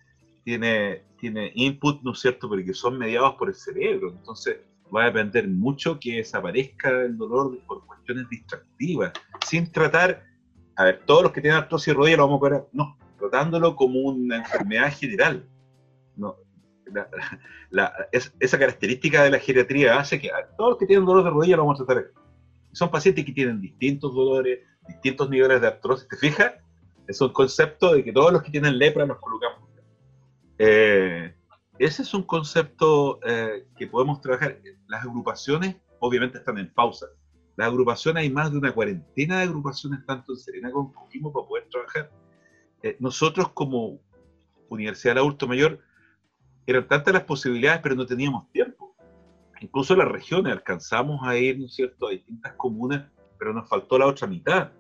[0.44, 2.48] tiene, tiene input, ¿no es cierto?
[2.48, 4.10] Porque son mediados por el cerebro.
[4.10, 4.58] Entonces,
[4.94, 9.12] va a depender mucho que desaparezca el dolor por cuestiones distractivas,
[9.46, 10.24] sin tratar,
[10.76, 14.00] a ver, todos los que tienen artrosis rodilla lo vamos a ver, no, tratándolo como
[14.00, 15.48] una enfermedad general.
[16.16, 16.36] No,
[18.12, 21.66] esa característica de la geriatría hace que todos los que tienen dolor de rodilla lo
[21.66, 22.10] vamos a tratar.
[22.72, 26.08] Son pacientes que tienen distintos dolores, distintos niveles de artrosis.
[26.08, 26.52] ¿Te fijas?
[27.10, 29.68] Es un concepto de que todos los que tienen lepra nos colocamos.
[30.58, 31.34] Eh,
[31.76, 34.60] ese es un concepto eh, que podemos trabajar.
[34.86, 37.06] Las agrupaciones obviamente están en pausa.
[37.56, 41.32] Las agrupaciones, hay más de una cuarentena de agrupaciones, tanto en Serena como en Coquimbo,
[41.32, 42.12] para poder trabajar.
[42.84, 43.98] Eh, nosotros como
[44.68, 45.80] Universidad de Adulto Mayor,
[46.64, 48.94] eran tantas las posibilidades, pero no teníamos tiempo.
[49.60, 53.98] Incluso las regiones alcanzamos a ir, ¿no es cierto?, a distintas comunas, pero nos faltó
[53.98, 54.70] la otra mitad.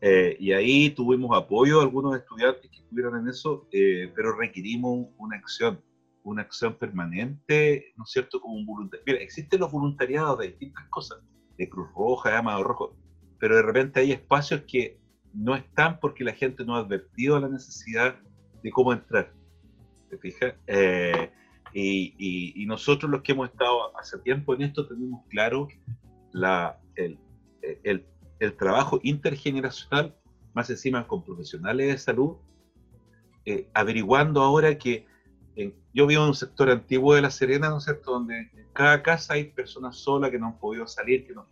[0.00, 3.66] Eh, y ahí tuvimos apoyo de algunos estudiantes que estuvieron en eso,
[4.14, 5.80] pero requerimos una acción
[6.28, 9.04] una acción permanente, ¿no es cierto?, como un voluntariado.
[9.06, 11.18] Mira, existen los voluntariados de distintas cosas,
[11.56, 12.96] de Cruz Roja, de Amado Rojo,
[13.38, 14.98] pero de repente hay espacios que
[15.32, 18.16] no están porque la gente no ha advertido la necesidad
[18.62, 19.32] de cómo entrar.
[20.10, 20.54] ¿Te fijas?
[20.66, 21.30] Eh,
[21.74, 25.68] y, nosotros los que hemos estado hace tiempo en esto tenemos claro
[26.32, 27.18] la, el,
[27.82, 28.04] el,
[28.56, 30.14] trabajo intergeneracional,
[30.54, 32.36] más encima con profesionales de salud,
[33.44, 35.06] eh, averiguando ahora que
[35.92, 39.02] yo vivo en un sector antiguo de La Serena, ¿no es cierto?, donde en cada
[39.02, 41.46] casa hay personas solas que no han podido salir, que, no,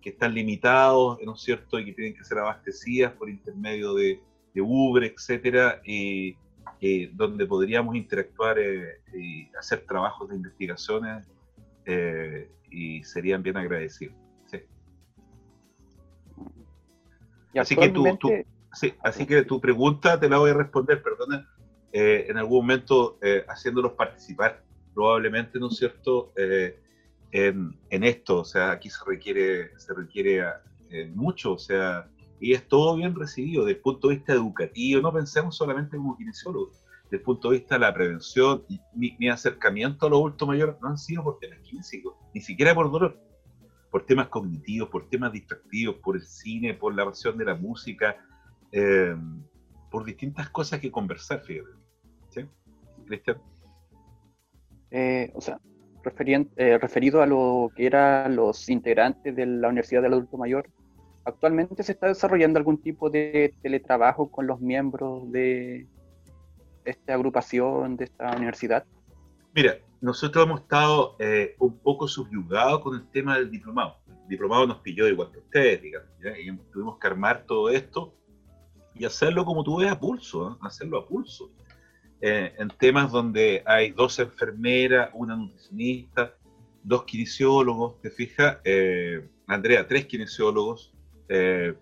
[0.00, 4.20] que están limitados, ¿no es cierto?, y que tienen que ser abastecidas por intermedio de,
[4.54, 6.36] de Uber, etcétera, y,
[7.12, 11.30] donde podríamos interactuar eh, y hacer trabajos de investigaciones
[11.86, 14.16] eh, y serían bien agradecidos.
[17.58, 18.04] Así, que tu,
[18.72, 21.48] sí, así que tu pregunta te la voy a responder, perdona,
[21.92, 24.62] eh, en algún momento eh, haciéndolos participar,
[24.94, 26.78] probablemente, ¿no es cierto?, eh,
[27.32, 30.44] en, en, esto, o sea, aquí se requiere, se requiere
[31.14, 32.06] mucho, o sea,
[32.38, 36.16] y es todo bien recibido desde el punto de vista educativo, no pensemos solamente como
[36.16, 40.48] kinesiólogos, desde el punto de vista de la prevención, mi, mi acercamiento a los adultos
[40.48, 43.18] mayores no han sido por temas kinésicos, ni siquiera por dolor,
[43.92, 48.16] por temas cognitivos, por temas distractivos, por el cine, por la pasión de la música,
[49.90, 51.82] por distintas cosas que conversar, fíjate.
[53.06, 53.36] Cristian?
[54.90, 55.60] Eh, o sea,
[56.56, 60.68] eh, referido a lo que eran los integrantes de la Universidad del Adulto Mayor,
[61.24, 65.86] ¿actualmente se está desarrollando algún tipo de teletrabajo con los miembros de
[66.84, 68.84] esta agrupación, de esta universidad?
[69.54, 73.98] Mira, nosotros hemos estado eh, un poco subyugados con el tema del diplomado.
[74.08, 78.12] El diplomado nos pilló igual que ustedes, digamos, y tuvimos que armar todo esto
[78.96, 81.52] y hacerlo como tú ves a pulso, hacerlo a pulso.
[82.20, 86.34] Eh, en temas donde hay dos enfermeras, una nutricionista,
[86.82, 88.58] dos kinesiólogos, ¿te fijas?
[88.64, 90.92] Eh, Andrea, tres kinesiólogos,
[91.28, 91.76] eh,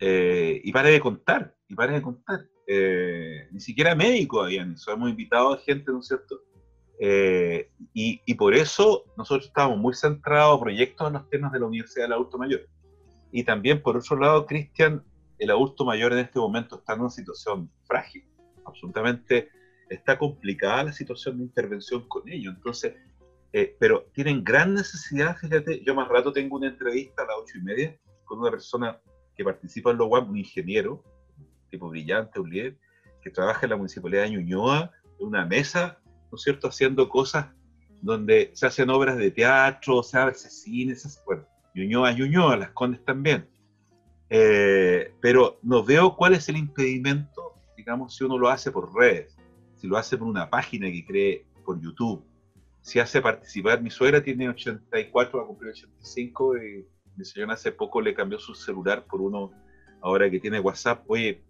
[0.00, 2.48] y para de contar, y para de contar.
[3.52, 6.42] ni siquiera médicos habían eso, hemos invitado a gente, ¿no es cierto?
[6.98, 12.04] Y, y, por eso nosotros estábamos muy centrados, proyectos en los temas de la Universidad
[12.04, 12.66] del Adulto Mayor.
[13.32, 15.04] Y también, por otro lado, Cristian,
[15.38, 18.24] el adulto mayor en este momento está en una situación frágil,
[18.64, 19.50] absolutamente
[19.90, 22.54] está complicada la situación de intervención con ellos.
[22.56, 22.94] Entonces,
[23.52, 27.58] eh, pero tienen gran necesidad, fíjate, yo más rato tengo una entrevista a las ocho
[27.58, 29.00] y media con una persona
[29.36, 31.04] que participa en lo UAM, un ingeniero,
[31.70, 32.76] tipo brillante, un líder,
[33.22, 37.46] que trabaja en la municipalidad de Ñuñoa, en una mesa, ¿no es cierto?, haciendo cosas
[38.02, 42.70] donde se hacen obras de teatro, se hace cine, se hace, bueno, Ñuñoa Ñuñoa, las
[42.70, 43.48] Condes también.
[44.28, 49.36] Eh, pero no veo cuál es el impedimento, digamos, si uno lo hace por redes
[49.76, 52.24] si lo hace por una página que cree por YouTube,
[52.80, 56.86] si hace participar, mi suegra tiene 84, va a cumplir 85, y
[57.16, 59.50] mi señora hace poco le cambió su celular por uno
[60.00, 61.42] ahora que tiene WhatsApp, oye,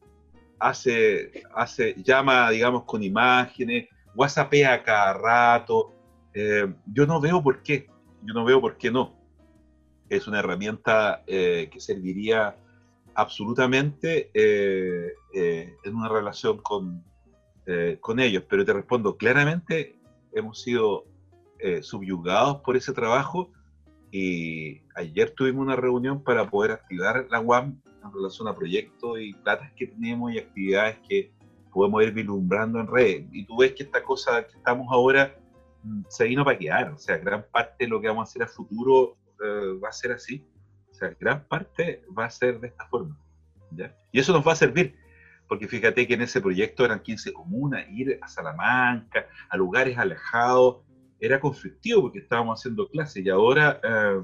[0.59, 5.92] hace, hace, llama, digamos, con imágenes, WhatsAppea cada rato,
[6.35, 7.88] eh, yo no veo por qué,
[8.22, 9.14] yo no veo por qué no.
[10.09, 12.57] Es una herramienta eh, que serviría
[13.14, 17.05] absolutamente eh, eh, en una relación con,
[18.00, 19.98] con ellos, pero te respondo claramente,
[20.33, 21.05] hemos sido
[21.81, 23.50] subyugados por ese trabajo
[24.12, 29.33] y ayer tuvimos una reunión para poder activar la UAM en relación a proyectos y
[29.33, 31.33] platas que tenemos y actividades que
[31.77, 33.27] podemos ir vislumbrando en red.
[33.33, 35.37] Y tú ves que esta cosa que estamos ahora
[35.83, 36.91] mm, se vino para quedar.
[36.91, 39.93] O sea, gran parte de lo que vamos a hacer a futuro eh, va a
[39.93, 40.43] ser así.
[40.91, 43.15] O sea, gran parte va a ser de esta forma.
[43.73, 43.95] ¿ya?
[44.11, 44.97] Y eso nos va a servir.
[45.47, 50.79] Porque fíjate que en ese proyecto eran 15 comunas, ir a Salamanca, a lugares alejados,
[51.21, 54.23] era conflictivo porque estábamos haciendo clases y ahora eh,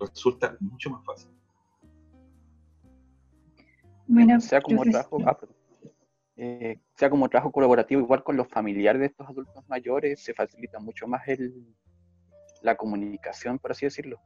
[0.00, 1.30] resulta mucho más fácil.
[4.06, 5.38] Bueno, sea como trabajo, ah,
[6.36, 10.80] eh, sea como trabajo colaborativo, igual con los familiares de estos adultos mayores, se facilita
[10.80, 11.64] mucho más el,
[12.62, 14.20] la comunicación, por así decirlo.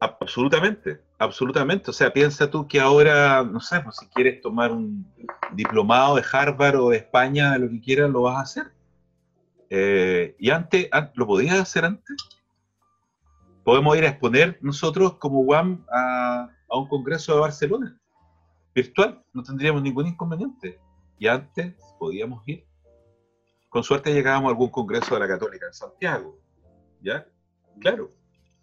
[0.00, 1.90] absolutamente, absolutamente.
[1.90, 5.06] O sea, piensa tú que ahora, no sé, pues, si quieres tomar un
[5.52, 8.72] diplomado de Harvard o de España, lo que quieras, lo vas a hacer.
[9.70, 12.16] Eh, y antes, ¿lo podías hacer antes?
[13.64, 18.00] Podemos ir a exponer nosotros como UAM a, a un congreso de Barcelona,
[18.82, 20.78] virtual, no tendríamos ningún inconveniente.
[21.18, 22.64] Y antes podíamos ir.
[23.68, 26.38] Con suerte llegábamos a algún congreso de la Católica en Santiago,
[27.02, 27.26] ¿ya?
[27.80, 28.12] Claro.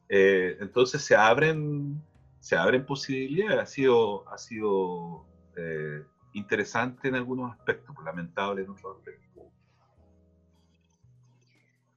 [0.09, 2.01] Eh, entonces se abren,
[2.39, 3.59] se abren posibilidades.
[3.59, 5.25] Ha sido, ha sido
[5.57, 8.97] eh, interesante en algunos aspectos, lamentable en otros.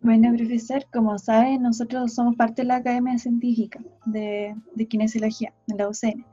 [0.00, 5.76] Bueno, profesor, como saben, nosotros somos parte de la Academia Científica de, de Kinesiología, en
[5.76, 6.24] la UCN.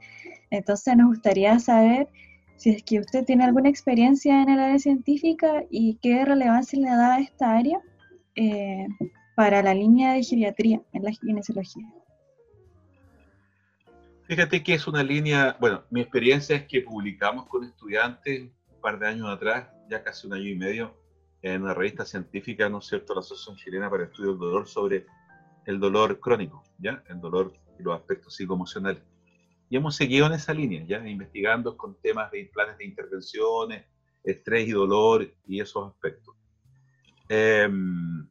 [0.49, 2.07] Entonces nos gustaría saber
[2.55, 6.89] si es que usted tiene alguna experiencia en el área científica y qué relevancia le
[6.89, 7.81] da a esta área
[8.35, 8.87] eh,
[9.35, 11.87] para la línea de geriatría en la kinesiología.
[14.27, 18.97] Fíjate que es una línea, bueno, mi experiencia es que publicamos con estudiantes un par
[18.97, 20.97] de años atrás, ya casi un año y medio,
[21.43, 24.67] en una revista científica, ¿no es cierto?, la Asociación Chilena para el Estudio del Dolor
[24.67, 25.05] sobre
[25.65, 27.03] el dolor crónico, ¿ya?
[27.07, 29.03] El dolor y los aspectos psicoemocionales.
[29.69, 31.07] Y hemos seguido en esa línea, ¿ya?
[31.07, 33.85] Investigando con temas de planes de intervenciones,
[34.23, 36.35] estrés y dolor y esos aspectos.
[37.29, 38.27] Em,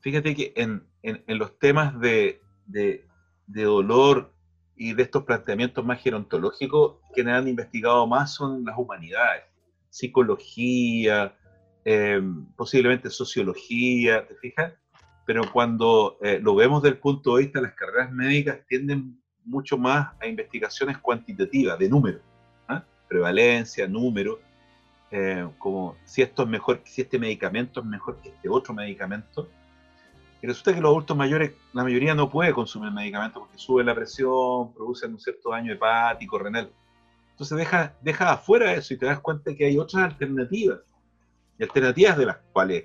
[0.00, 3.06] fíjate que en, en, en los temas de, de,
[3.46, 4.34] de, dolor
[4.76, 9.44] y de estos planteamientos más gerontológicos, quienes han investigado más son las humanidades,
[9.88, 11.34] psicología,
[11.84, 14.74] Em, posiblemente sociología, ¿te fijas?
[15.26, 19.19] Pero cuando eh, lo vemos desde el punto de vista las carreras médicas, tienden
[19.50, 22.22] mucho más a investigaciones cuantitativas, de números,
[22.68, 22.82] ¿ah?
[23.08, 24.40] prevalencia, número,
[25.10, 29.48] eh, como si esto es mejor, si este medicamento es mejor que este otro medicamento.
[30.42, 33.94] Y resulta que los adultos mayores, la mayoría no puede consumir medicamentos porque sube la
[33.94, 36.72] presión, producen un cierto daño hepático, renal.
[37.32, 40.78] Entonces deja, deja afuera eso y te das cuenta que hay otras alternativas
[41.62, 42.84] alternativas de las cuales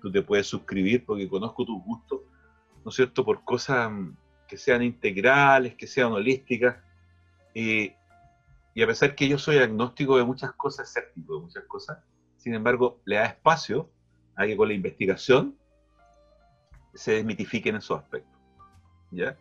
[0.00, 2.20] tú te puedes suscribir porque conozco tus gustos,
[2.84, 3.90] ¿no es cierto?, por cosas
[4.52, 6.76] que sean integrales, que sean holísticas.
[7.54, 7.94] Y,
[8.74, 12.00] y a pesar que yo soy agnóstico de muchas cosas, escéptico de muchas cosas,
[12.36, 13.88] sin embargo, le da espacio
[14.36, 15.56] a que con la investigación
[16.92, 18.38] se desmitifiquen esos aspectos.
[19.10, 19.38] ¿Ya?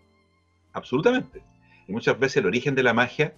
[0.71, 1.43] Absolutamente.
[1.89, 3.33] Y muchas veces el origen de la magia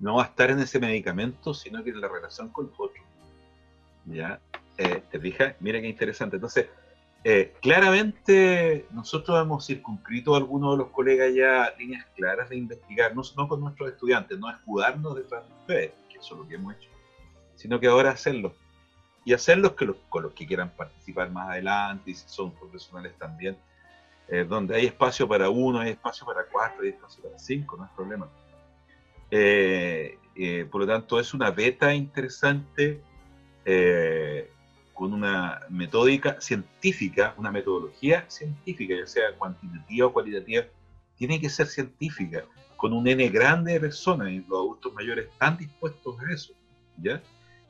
[0.00, 3.06] no va a estar en ese medicamento, sino que en la relación con los otros.
[4.04, 4.40] ¿Ya?
[4.76, 5.54] Eh, ¿Te fijas?
[5.60, 6.38] Mira qué interesante.
[6.38, 6.66] Entonces,
[7.24, 13.12] eh, claramente nosotros hemos circunscrito a algunos de los colegas ya líneas claras de investigar,
[13.14, 16.76] no, con nuestros estudiantes, no escudarnos detrás de ustedes, que eso es lo que hemos
[16.76, 16.88] hecho,
[17.56, 18.54] sino que ahora hacerlo.
[19.24, 23.58] Y hacerlo que con los que quieran participar más adelante, y si son profesionales también,
[24.28, 27.84] eh, donde hay espacio para uno, hay espacio para cuatro, hay espacio para cinco, no
[27.84, 28.28] es problema.
[30.70, 33.02] por lo tanto, es una beta interesante
[33.70, 34.50] eh,
[34.98, 40.64] con una metódica científica, una metodología científica, ya sea cuantitativa o cualitativa,
[41.16, 42.44] tiene que ser científica,
[42.76, 46.52] con un N grande de personas, y los adultos mayores están dispuestos a eso.
[47.00, 47.22] ¿ya?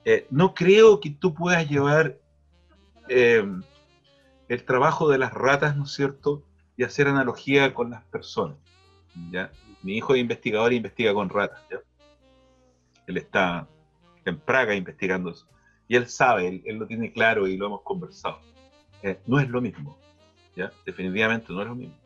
[0.07, 2.17] Eh, no creo que tú puedas llevar
[3.11, 3.47] eh,
[4.49, 6.43] el trabajo de las ratas, ¿no es cierto?,
[6.79, 8.57] y hacer analogía con las personas.
[9.31, 9.53] ¿ya?
[9.83, 11.61] Mi hijo es investigador y investiga con ratas.
[11.71, 11.77] ¿ya?
[13.07, 13.69] Él está
[14.25, 15.47] en Praga investigando eso
[15.89, 18.41] y él sabe, él, lo tiene claro y lo hemos conversado.
[19.03, 19.99] Eh, no es lo mismo,
[20.55, 20.71] ¿ya?
[20.85, 21.97] Definitivamente no es lo mismo.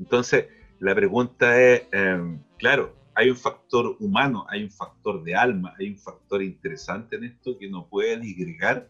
[0.00, 0.48] Entonces,
[0.80, 5.90] la pregunta es, em, claro, hay un factor humano, hay un factor de alma, hay
[5.90, 8.88] un factor interesante en esto que no puede disgregar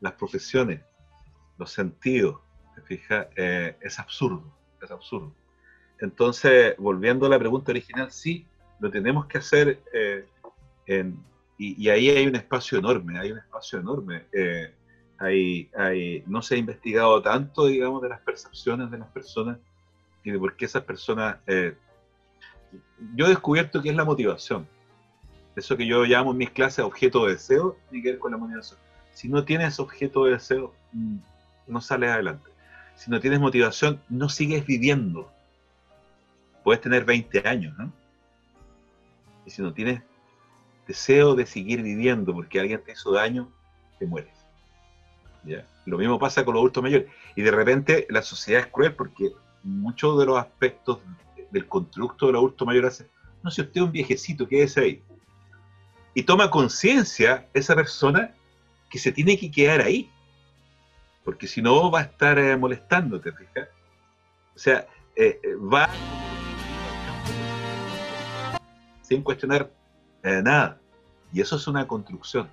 [0.00, 0.80] las profesiones,
[1.58, 2.40] los sentidos,
[2.74, 3.26] ¿Te fijas?
[3.36, 4.42] Eh, es absurdo,
[4.80, 5.34] es absurdo.
[6.00, 8.46] Entonces, volviendo a la pregunta original, sí,
[8.80, 10.26] lo tenemos que hacer eh,
[11.70, 14.24] y, ahí hay un espacio enorme, hay un espacio enorme.
[14.32, 14.72] Eh,
[15.18, 19.58] hay, hay, no se ha investigado tanto, digamos, de las percepciones de las personas
[20.24, 21.36] y de por qué esas personas...
[23.14, 24.66] yo he descubierto que es la motivación.
[25.54, 28.38] Eso que yo llamo en mis clases objeto de deseo, tiene que ver con la
[28.38, 28.80] motivación.
[29.12, 31.16] Si no tienes objeto de deseo, mm,
[31.68, 32.50] no sales adelante.
[32.96, 35.30] Si no tienes motivación, no sigues viviendo.
[36.64, 37.92] Puedes tener 20 años, ¿no?
[39.44, 40.02] Y si no tienes
[40.86, 43.50] deseo de seguir viviendo porque alguien te hizo daño,
[43.98, 44.32] te mueres.
[45.44, 45.66] ¿Ya?
[45.86, 47.10] Lo mismo pasa con los adultos mayores.
[47.34, 50.98] Y de repente la sociedad es cruel porque muchos de los aspectos
[51.50, 53.08] del constructo del adulto mayor hace,
[53.42, 55.02] no sé, usted es un viejecito, quédese ahí.
[56.14, 58.34] Y toma conciencia esa persona
[58.90, 60.10] que se tiene que quedar ahí.
[61.24, 63.68] Porque si no va a estar eh, molestándote, fijas.
[64.54, 65.88] O sea, eh, eh, va
[69.02, 69.70] sin cuestionar
[70.22, 70.78] nada.
[71.32, 72.48] Y eso es una construcción.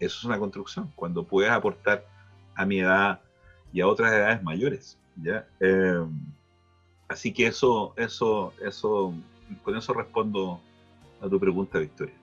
[0.00, 0.92] Eso es una construcción.
[0.94, 2.04] Cuando puedes aportar
[2.54, 3.20] a mi edad
[3.72, 4.98] y a otras edades mayores.
[5.16, 5.46] ¿ya?
[7.08, 9.14] así que eso, eso, eso,
[9.62, 10.60] con eso respondo
[11.20, 12.14] a tu pregunta, Victoria.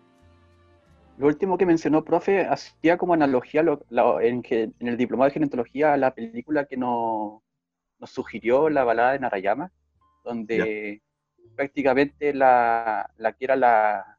[1.17, 5.97] Lo último que mencionó, profe, hacía como analogía en, en, el diplomado de genetología a
[5.97, 7.41] la película que nos,
[8.05, 9.71] sugirió la balada de Narayama,
[10.23, 11.01] donde
[11.55, 14.10] prácticamente la, que era la,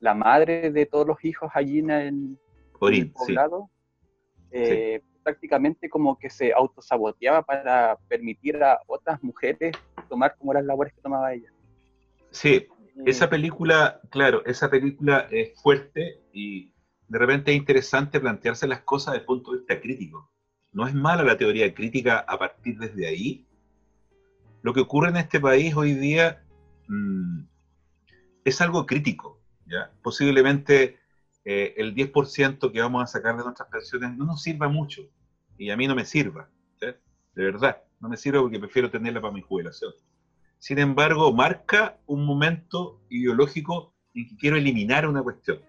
[0.00, 3.70] madre de todos los hijos allí en, el poblado,
[4.50, 9.76] eh, prácticamente como que se autosaboteaba para permitir a otras mujeres
[10.08, 11.52] tomar como las labores que tomaba ella.
[12.30, 12.66] Sí,
[13.06, 16.72] esa película, claro, esa película es fuerte y
[17.08, 20.30] de repente es interesante plantearse las cosas desde el punto de vista crítico.
[20.72, 23.46] No es mala la teoría crítica a partir desde ahí.
[24.62, 26.42] Lo que ocurre en este país hoy día
[26.88, 27.40] mm,
[28.44, 29.37] es algo crítico.
[29.68, 29.92] ¿Ya?
[30.02, 30.98] Posiblemente
[31.44, 35.02] eh, el 10% que vamos a sacar de nuestras pensiones no nos sirva mucho
[35.56, 36.48] y a mí no me sirva.
[36.80, 39.92] De verdad, no me sirve porque prefiero tenerla para mi jubilación.
[40.58, 45.60] Sin embargo, marca un momento ideológico en que quiero eliminar una cuestión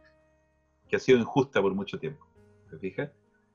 [0.88, 2.26] que ha sido injusta por mucho tiempo.
[2.72, 3.12] ¿Te fijas?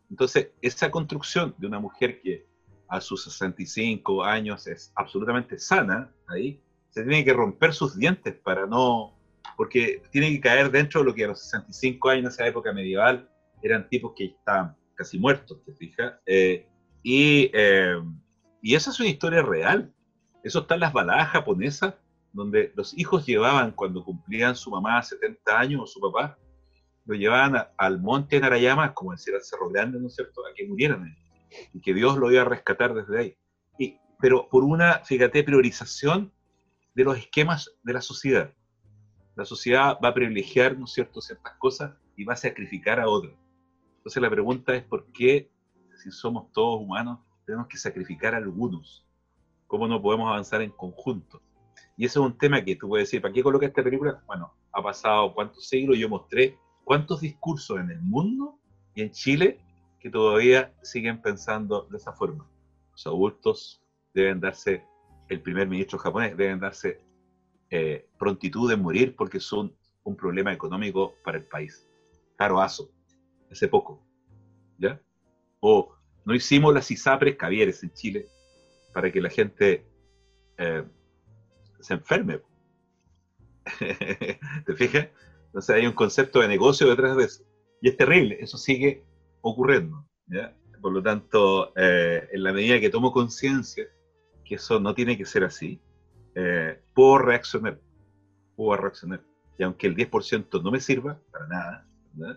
[0.08, 2.46] Entonces, esa construcción de una mujer que
[2.88, 8.66] a sus 65 años es absolutamente sana, ahí, se tiene que romper sus dientes para
[8.66, 9.12] no,
[9.56, 12.72] porque tiene que caer dentro de lo que a los 65 años en esa época
[12.72, 13.28] medieval
[13.62, 16.14] eran tipos que estaban casi muertos, ¿te fijas?
[16.26, 16.66] Eh,
[17.02, 18.00] y, eh,
[18.62, 19.92] y esa es una historia real.
[20.42, 21.94] Eso está en las baladas japonesas,
[22.32, 26.38] donde los hijos llevaban, cuando cumplían su mamá 70 años o su papá,
[27.06, 30.66] lo llevaban al monte Narayama, como decir al Cerro Grande, ¿no es cierto?, a que
[30.66, 31.16] murieran
[31.72, 33.36] y que Dios lo iba a rescatar desde ahí.
[33.78, 36.32] Y, pero por una, fíjate, priorización
[36.94, 38.52] de los esquemas de la sociedad.
[39.36, 43.34] La sociedad va a privilegiar, ¿no cierto?, ciertas cosas y va a sacrificar a otras.
[43.96, 45.50] Entonces la pregunta es por qué,
[46.02, 49.04] si somos todos humanos, tenemos que sacrificar a algunos
[49.66, 51.42] cómo no podemos avanzar en conjunto.
[51.96, 54.22] Y ese es un tema que tú puedes decir, ¿para qué coloca esta película?
[54.26, 58.58] Bueno, ha pasado cuántos siglos, yo mostré cuántos discursos en el mundo
[58.94, 59.60] y en Chile
[59.98, 62.46] que todavía siguen pensando de esa forma.
[62.92, 63.82] Los adultos
[64.12, 64.84] deben darse,
[65.28, 67.00] el primer ministro japonés deben darse
[67.76, 71.84] eh, prontitud de morir porque son un problema económico para el país.
[72.36, 72.88] Caro Aso,
[73.50, 74.00] hace poco.
[74.78, 75.00] ¿Ya?
[75.58, 75.92] O
[76.24, 78.28] no hicimos las ISAPRES Cavieres en Chile
[78.92, 79.84] para que la gente
[80.56, 80.84] eh,
[81.80, 82.42] se enferme.
[84.66, 85.08] ¿Te fijas?
[85.46, 87.42] Entonces hay un concepto de negocio detrás de eso.
[87.80, 89.02] Y es terrible, eso sigue
[89.40, 90.06] ocurriendo.
[90.80, 93.84] Por lo tanto, eh, en la medida que tomo conciencia
[94.44, 95.80] que eso no tiene que ser así,
[96.34, 97.78] eh, puedo reaccionar.
[98.56, 99.20] Puedo reaccionar.
[99.58, 102.36] Y aunque el 10% no me sirva para nada, lo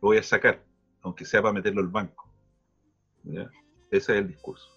[0.00, 0.62] voy a sacar,
[1.02, 2.28] aunque sea para meterlo al banco.
[3.24, 3.50] Ese
[3.90, 4.68] es el discurso.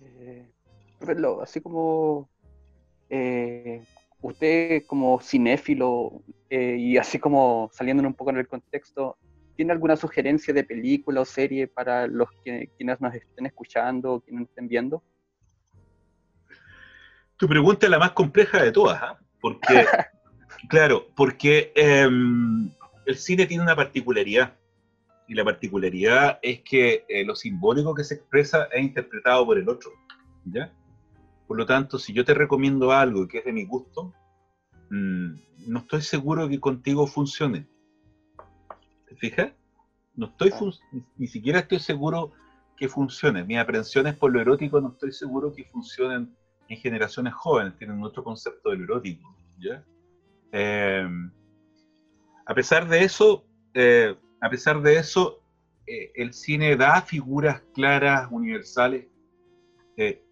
[0.00, 0.46] Eh,
[1.42, 2.28] así como
[3.08, 3.84] eh,
[4.20, 9.16] usted como cinéfilo eh, y así como saliendo un poco en el contexto,
[9.56, 14.20] ¿tiene alguna sugerencia de película o serie para los que, quienes nos estén escuchando o
[14.20, 15.02] quienes nos estén viendo?
[17.40, 19.18] Tu pregunta es la más compleja de todas, ¿ah?
[19.40, 19.86] porque,
[20.68, 22.70] claro, porque em,
[23.06, 24.58] el cine tiene una particularidad
[25.26, 29.66] y la particularidad es que eh, lo simbólico que se expresa es interpretado por el
[29.70, 29.90] otro.
[30.44, 30.70] ¿ya?
[31.46, 34.12] Por lo tanto, si yo te recomiendo algo que es de mi gusto,
[34.90, 35.30] mm,
[35.66, 37.66] no estoy seguro que contigo funcione.
[39.08, 39.50] ¿Te fijas?
[40.14, 40.52] No estoy
[41.16, 42.32] ni siquiera estoy seguro
[42.76, 43.44] que funcione.
[43.44, 46.36] Mis aprensiones por lo erótico no estoy seguro que funcionen
[46.70, 49.36] en generaciones jóvenes, tienen otro concepto del erótico.
[50.52, 51.08] Eh,
[52.46, 53.44] a pesar de eso,
[53.74, 55.42] eh, a pesar de eso,
[55.86, 59.06] eh, el cine da figuras claras, universales.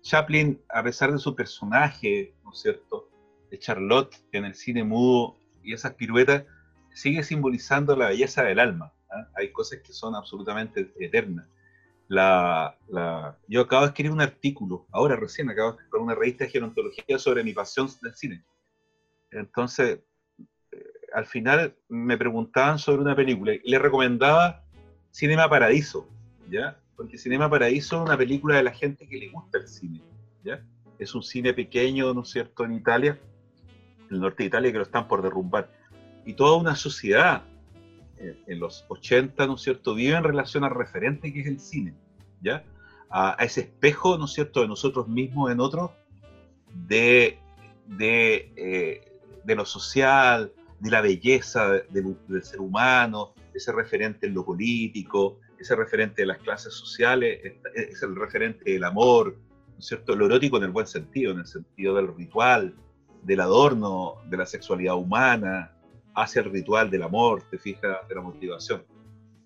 [0.01, 3.11] Chaplin, a pesar de su personaje, ¿no es cierto?,
[3.51, 6.45] de Charlotte en el cine mudo y esas piruetas,
[6.95, 8.95] sigue simbolizando la belleza del alma.
[9.11, 9.28] ¿ah?
[9.36, 11.47] Hay cosas que son absolutamente eternas.
[12.09, 12.74] La,
[13.48, 17.18] yo acabo de escribir un artículo, ahora recién acabo de escribir una revista de gerontología
[17.18, 18.44] sobre mi pasión del cine.
[19.30, 20.00] Entonces,
[20.72, 24.64] eh, al final me preguntaban sobre una película y le recomendaba
[25.11, 26.09] Cinema Paradiso,
[26.50, 26.80] ¿ya?
[26.96, 30.02] Porque Cinema Paradiso es una película de la gente que le gusta el cine,
[30.42, 30.64] ¿ya?
[30.98, 33.20] Es un cine pequeño, ¿no es cierto?, en Italia,
[34.09, 35.70] en el norte de Italia, que lo están por derrumbar.
[36.24, 37.44] Y toda una sociedad
[38.20, 41.94] en los 80, ¿no es cierto?, vive en relación al referente que es el cine,
[42.40, 42.64] ¿ya?
[43.10, 45.90] A, ese espejo, ¿no es cierto?, de nosotros mismos en otros,
[46.74, 47.38] de,
[47.86, 54.44] de, eh, de lo social, de la belleza del, ser humano, ese referente en lo
[54.44, 57.40] político, ese referente de las clases sociales,
[57.74, 59.36] es el referente del amor,
[59.72, 62.74] ¿no es cierto?, lo erótico en el buen sentido, en el sentido del ritual,
[63.22, 65.72] del adorno, de la sexualidad humana,
[66.18, 68.84] hacia el ritual del amor, te fijas, de la motivación.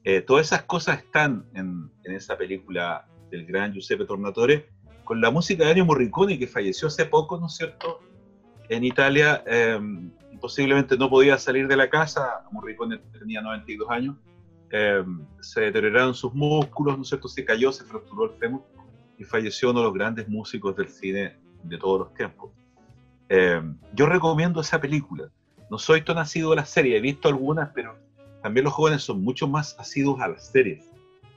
[0.05, 4.69] Eh, todas esas cosas están en, esa película del gran Giuseppe Tornatore,
[5.05, 8.01] con la música de Ennio Morricone, que falleció hace poco, ¿no es cierto?,
[8.69, 10.11] en Italia, em,
[10.41, 14.17] posiblemente no podía salir de la casa, Morricone tenía 92 años,
[14.71, 18.63] em, se deterioraron sus músculos, ¿no es cierto?, se cayó, se fracturó el fémur
[19.19, 22.51] y falleció uno de los grandes músicos del cine de todos los tiempos.
[23.29, 25.31] Em, yo recomiendo esa película
[25.73, 27.97] no soy tan asiduo a las series, he visto algunas, pero
[28.43, 30.85] también los jóvenes son mucho más asiduos a las series,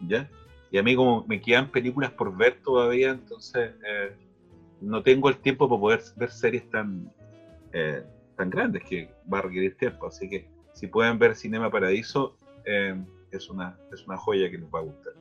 [0.10, 0.30] ¿ya?
[0.72, 4.14] Y a mí como me quedan películas por ver todavía, entonces eh,
[4.82, 7.10] no tengo el tiempo para poder ver series tan,
[7.72, 8.04] eh,
[8.36, 10.08] tan grandes que va a requerir tiempo.
[10.08, 12.94] Así que si pueden ver Cinema Paradiso, eh,
[13.32, 15.14] es, una, es una joya que les va a gustar.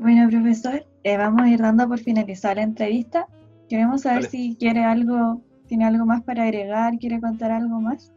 [0.00, 3.28] Bueno, profesor, vamos a ir dando por finalizar la entrevista.
[3.68, 6.98] Queremos saber si quiere algo ¿Tiene algo más para agregar?
[6.98, 8.12] ¿Quiere contar algo más?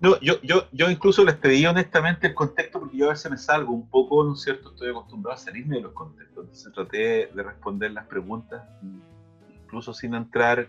[0.00, 3.38] No, yo, yo, yo incluso les pedí honestamente el contexto porque yo a veces me
[3.38, 4.70] salgo un poco, ¿no es cierto?
[4.70, 6.44] Estoy acostumbrado a salirme de los contextos.
[6.44, 8.64] Entonces traté de responder las preguntas,
[9.64, 10.68] incluso sin entrar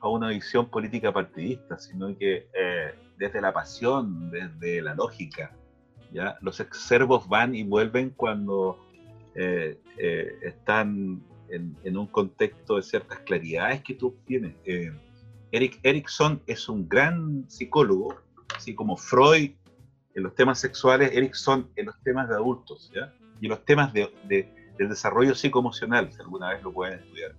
[0.00, 5.50] a una visión política partidista, sino que eh, desde la pasión, desde la lógica.
[6.12, 6.38] ¿ya?
[6.40, 8.78] Los excervos van y vuelven cuando
[9.34, 11.20] eh, eh, están
[11.50, 14.54] en, un contexto de ciertas claridades que tú tienes.
[14.64, 14.92] Eh,
[15.50, 18.20] Eric Erickson es un gran psicólogo,
[18.54, 19.52] así como Freud
[20.14, 23.14] en los temas sexuales, Erickson en los temas de adultos, ¿ya?
[23.40, 27.34] y los temas de, del desarrollo psicoemocional, si alguna vez lo pueden estudiar.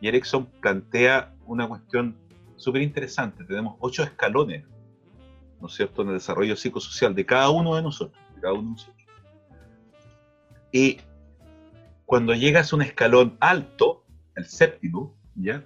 [0.00, 2.16] Y Erickson plantea una cuestión
[2.56, 3.44] súper interesante.
[3.44, 4.64] Tenemos ocho escalones,
[5.60, 8.20] ¿no es cierto?, en el desarrollo psicosocial de cada uno de nosotros.
[8.34, 9.06] De cada uno de nosotros.
[10.72, 11.00] Y
[12.10, 14.04] cuando llegas a un escalón alto,
[14.34, 15.62] el séptimo, ¿ya?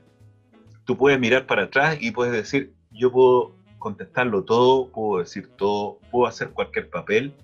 [0.85, 6.01] Tú puedes mirar para atrás y puedes decir, yo puedo contestarlo todo, puedo decir todo,
[6.11, 7.35] puedo hacer cualquier papel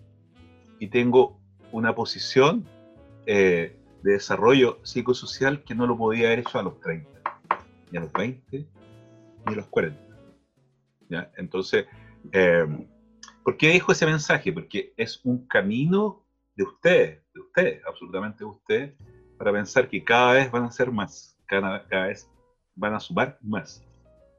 [0.79, 1.41] y tengo
[1.73, 2.69] una posición
[3.25, 7.09] eh, de desarrollo psicosocial que no lo podía haber hecho a los 30,
[7.93, 8.67] ni a los 20,
[9.47, 9.99] ni a los 40.
[11.09, 11.33] ¿ya?
[11.39, 11.87] Entonces,
[12.33, 12.67] eh,
[13.45, 14.53] ¿por qué dejo ese mensaje?
[14.53, 16.20] Porque es un camino
[16.61, 18.95] de ustedes, de ustedes, absolutamente de ustedes,
[19.39, 22.31] para pensar que cada vez van a ser más, cada, cada vez
[22.75, 23.83] van a sumar más.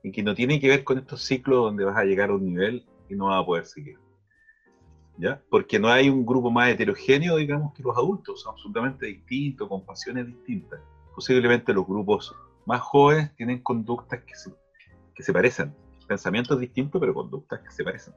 [0.04, 2.46] Y que no tiene que ver con estos ciclos donde vas a llegar a un
[2.46, 3.98] nivel y no vas a poder seguir.
[5.18, 5.42] ¿Ya?
[5.50, 9.84] Porque no hay un grupo más heterogéneo, digamos, que los adultos, son absolutamente distintos, con
[9.84, 10.80] pasiones distintas.
[11.16, 12.36] Posiblemente los grupos
[12.68, 14.52] más jóvenes tienen conductas que se,
[15.16, 15.74] que se parecen,
[16.08, 18.14] pensamientos distintos, pero conductas que se parecen.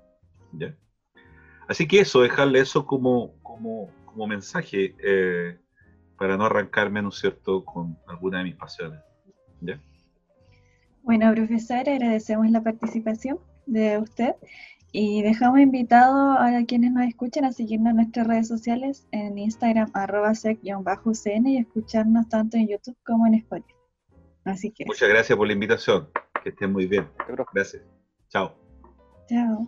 [0.52, 0.74] ¿Ya?
[1.68, 5.58] Así que eso, dejarle eso como, como, como mensaje eh,
[6.18, 9.00] para no arrancarme, ¿no es cierto?, con alguna de mis pasiones.
[9.60, 9.80] ¿Ya?
[11.02, 14.34] Bueno, profesor, agradecemos la participación de usted
[14.92, 19.90] y dejamos invitado a quienes nos escuchen a seguirnos en nuestras redes sociales en Instagram
[19.92, 23.74] arroba sec-ucn y escucharnos tanto en YouTube como en Spotify.
[24.44, 24.84] Así que.
[24.84, 26.08] Muchas gracias por la invitación.
[26.42, 27.08] Que estén muy bien.
[27.52, 27.82] Gracias.
[28.28, 28.54] Chao.
[29.28, 29.66] Chao.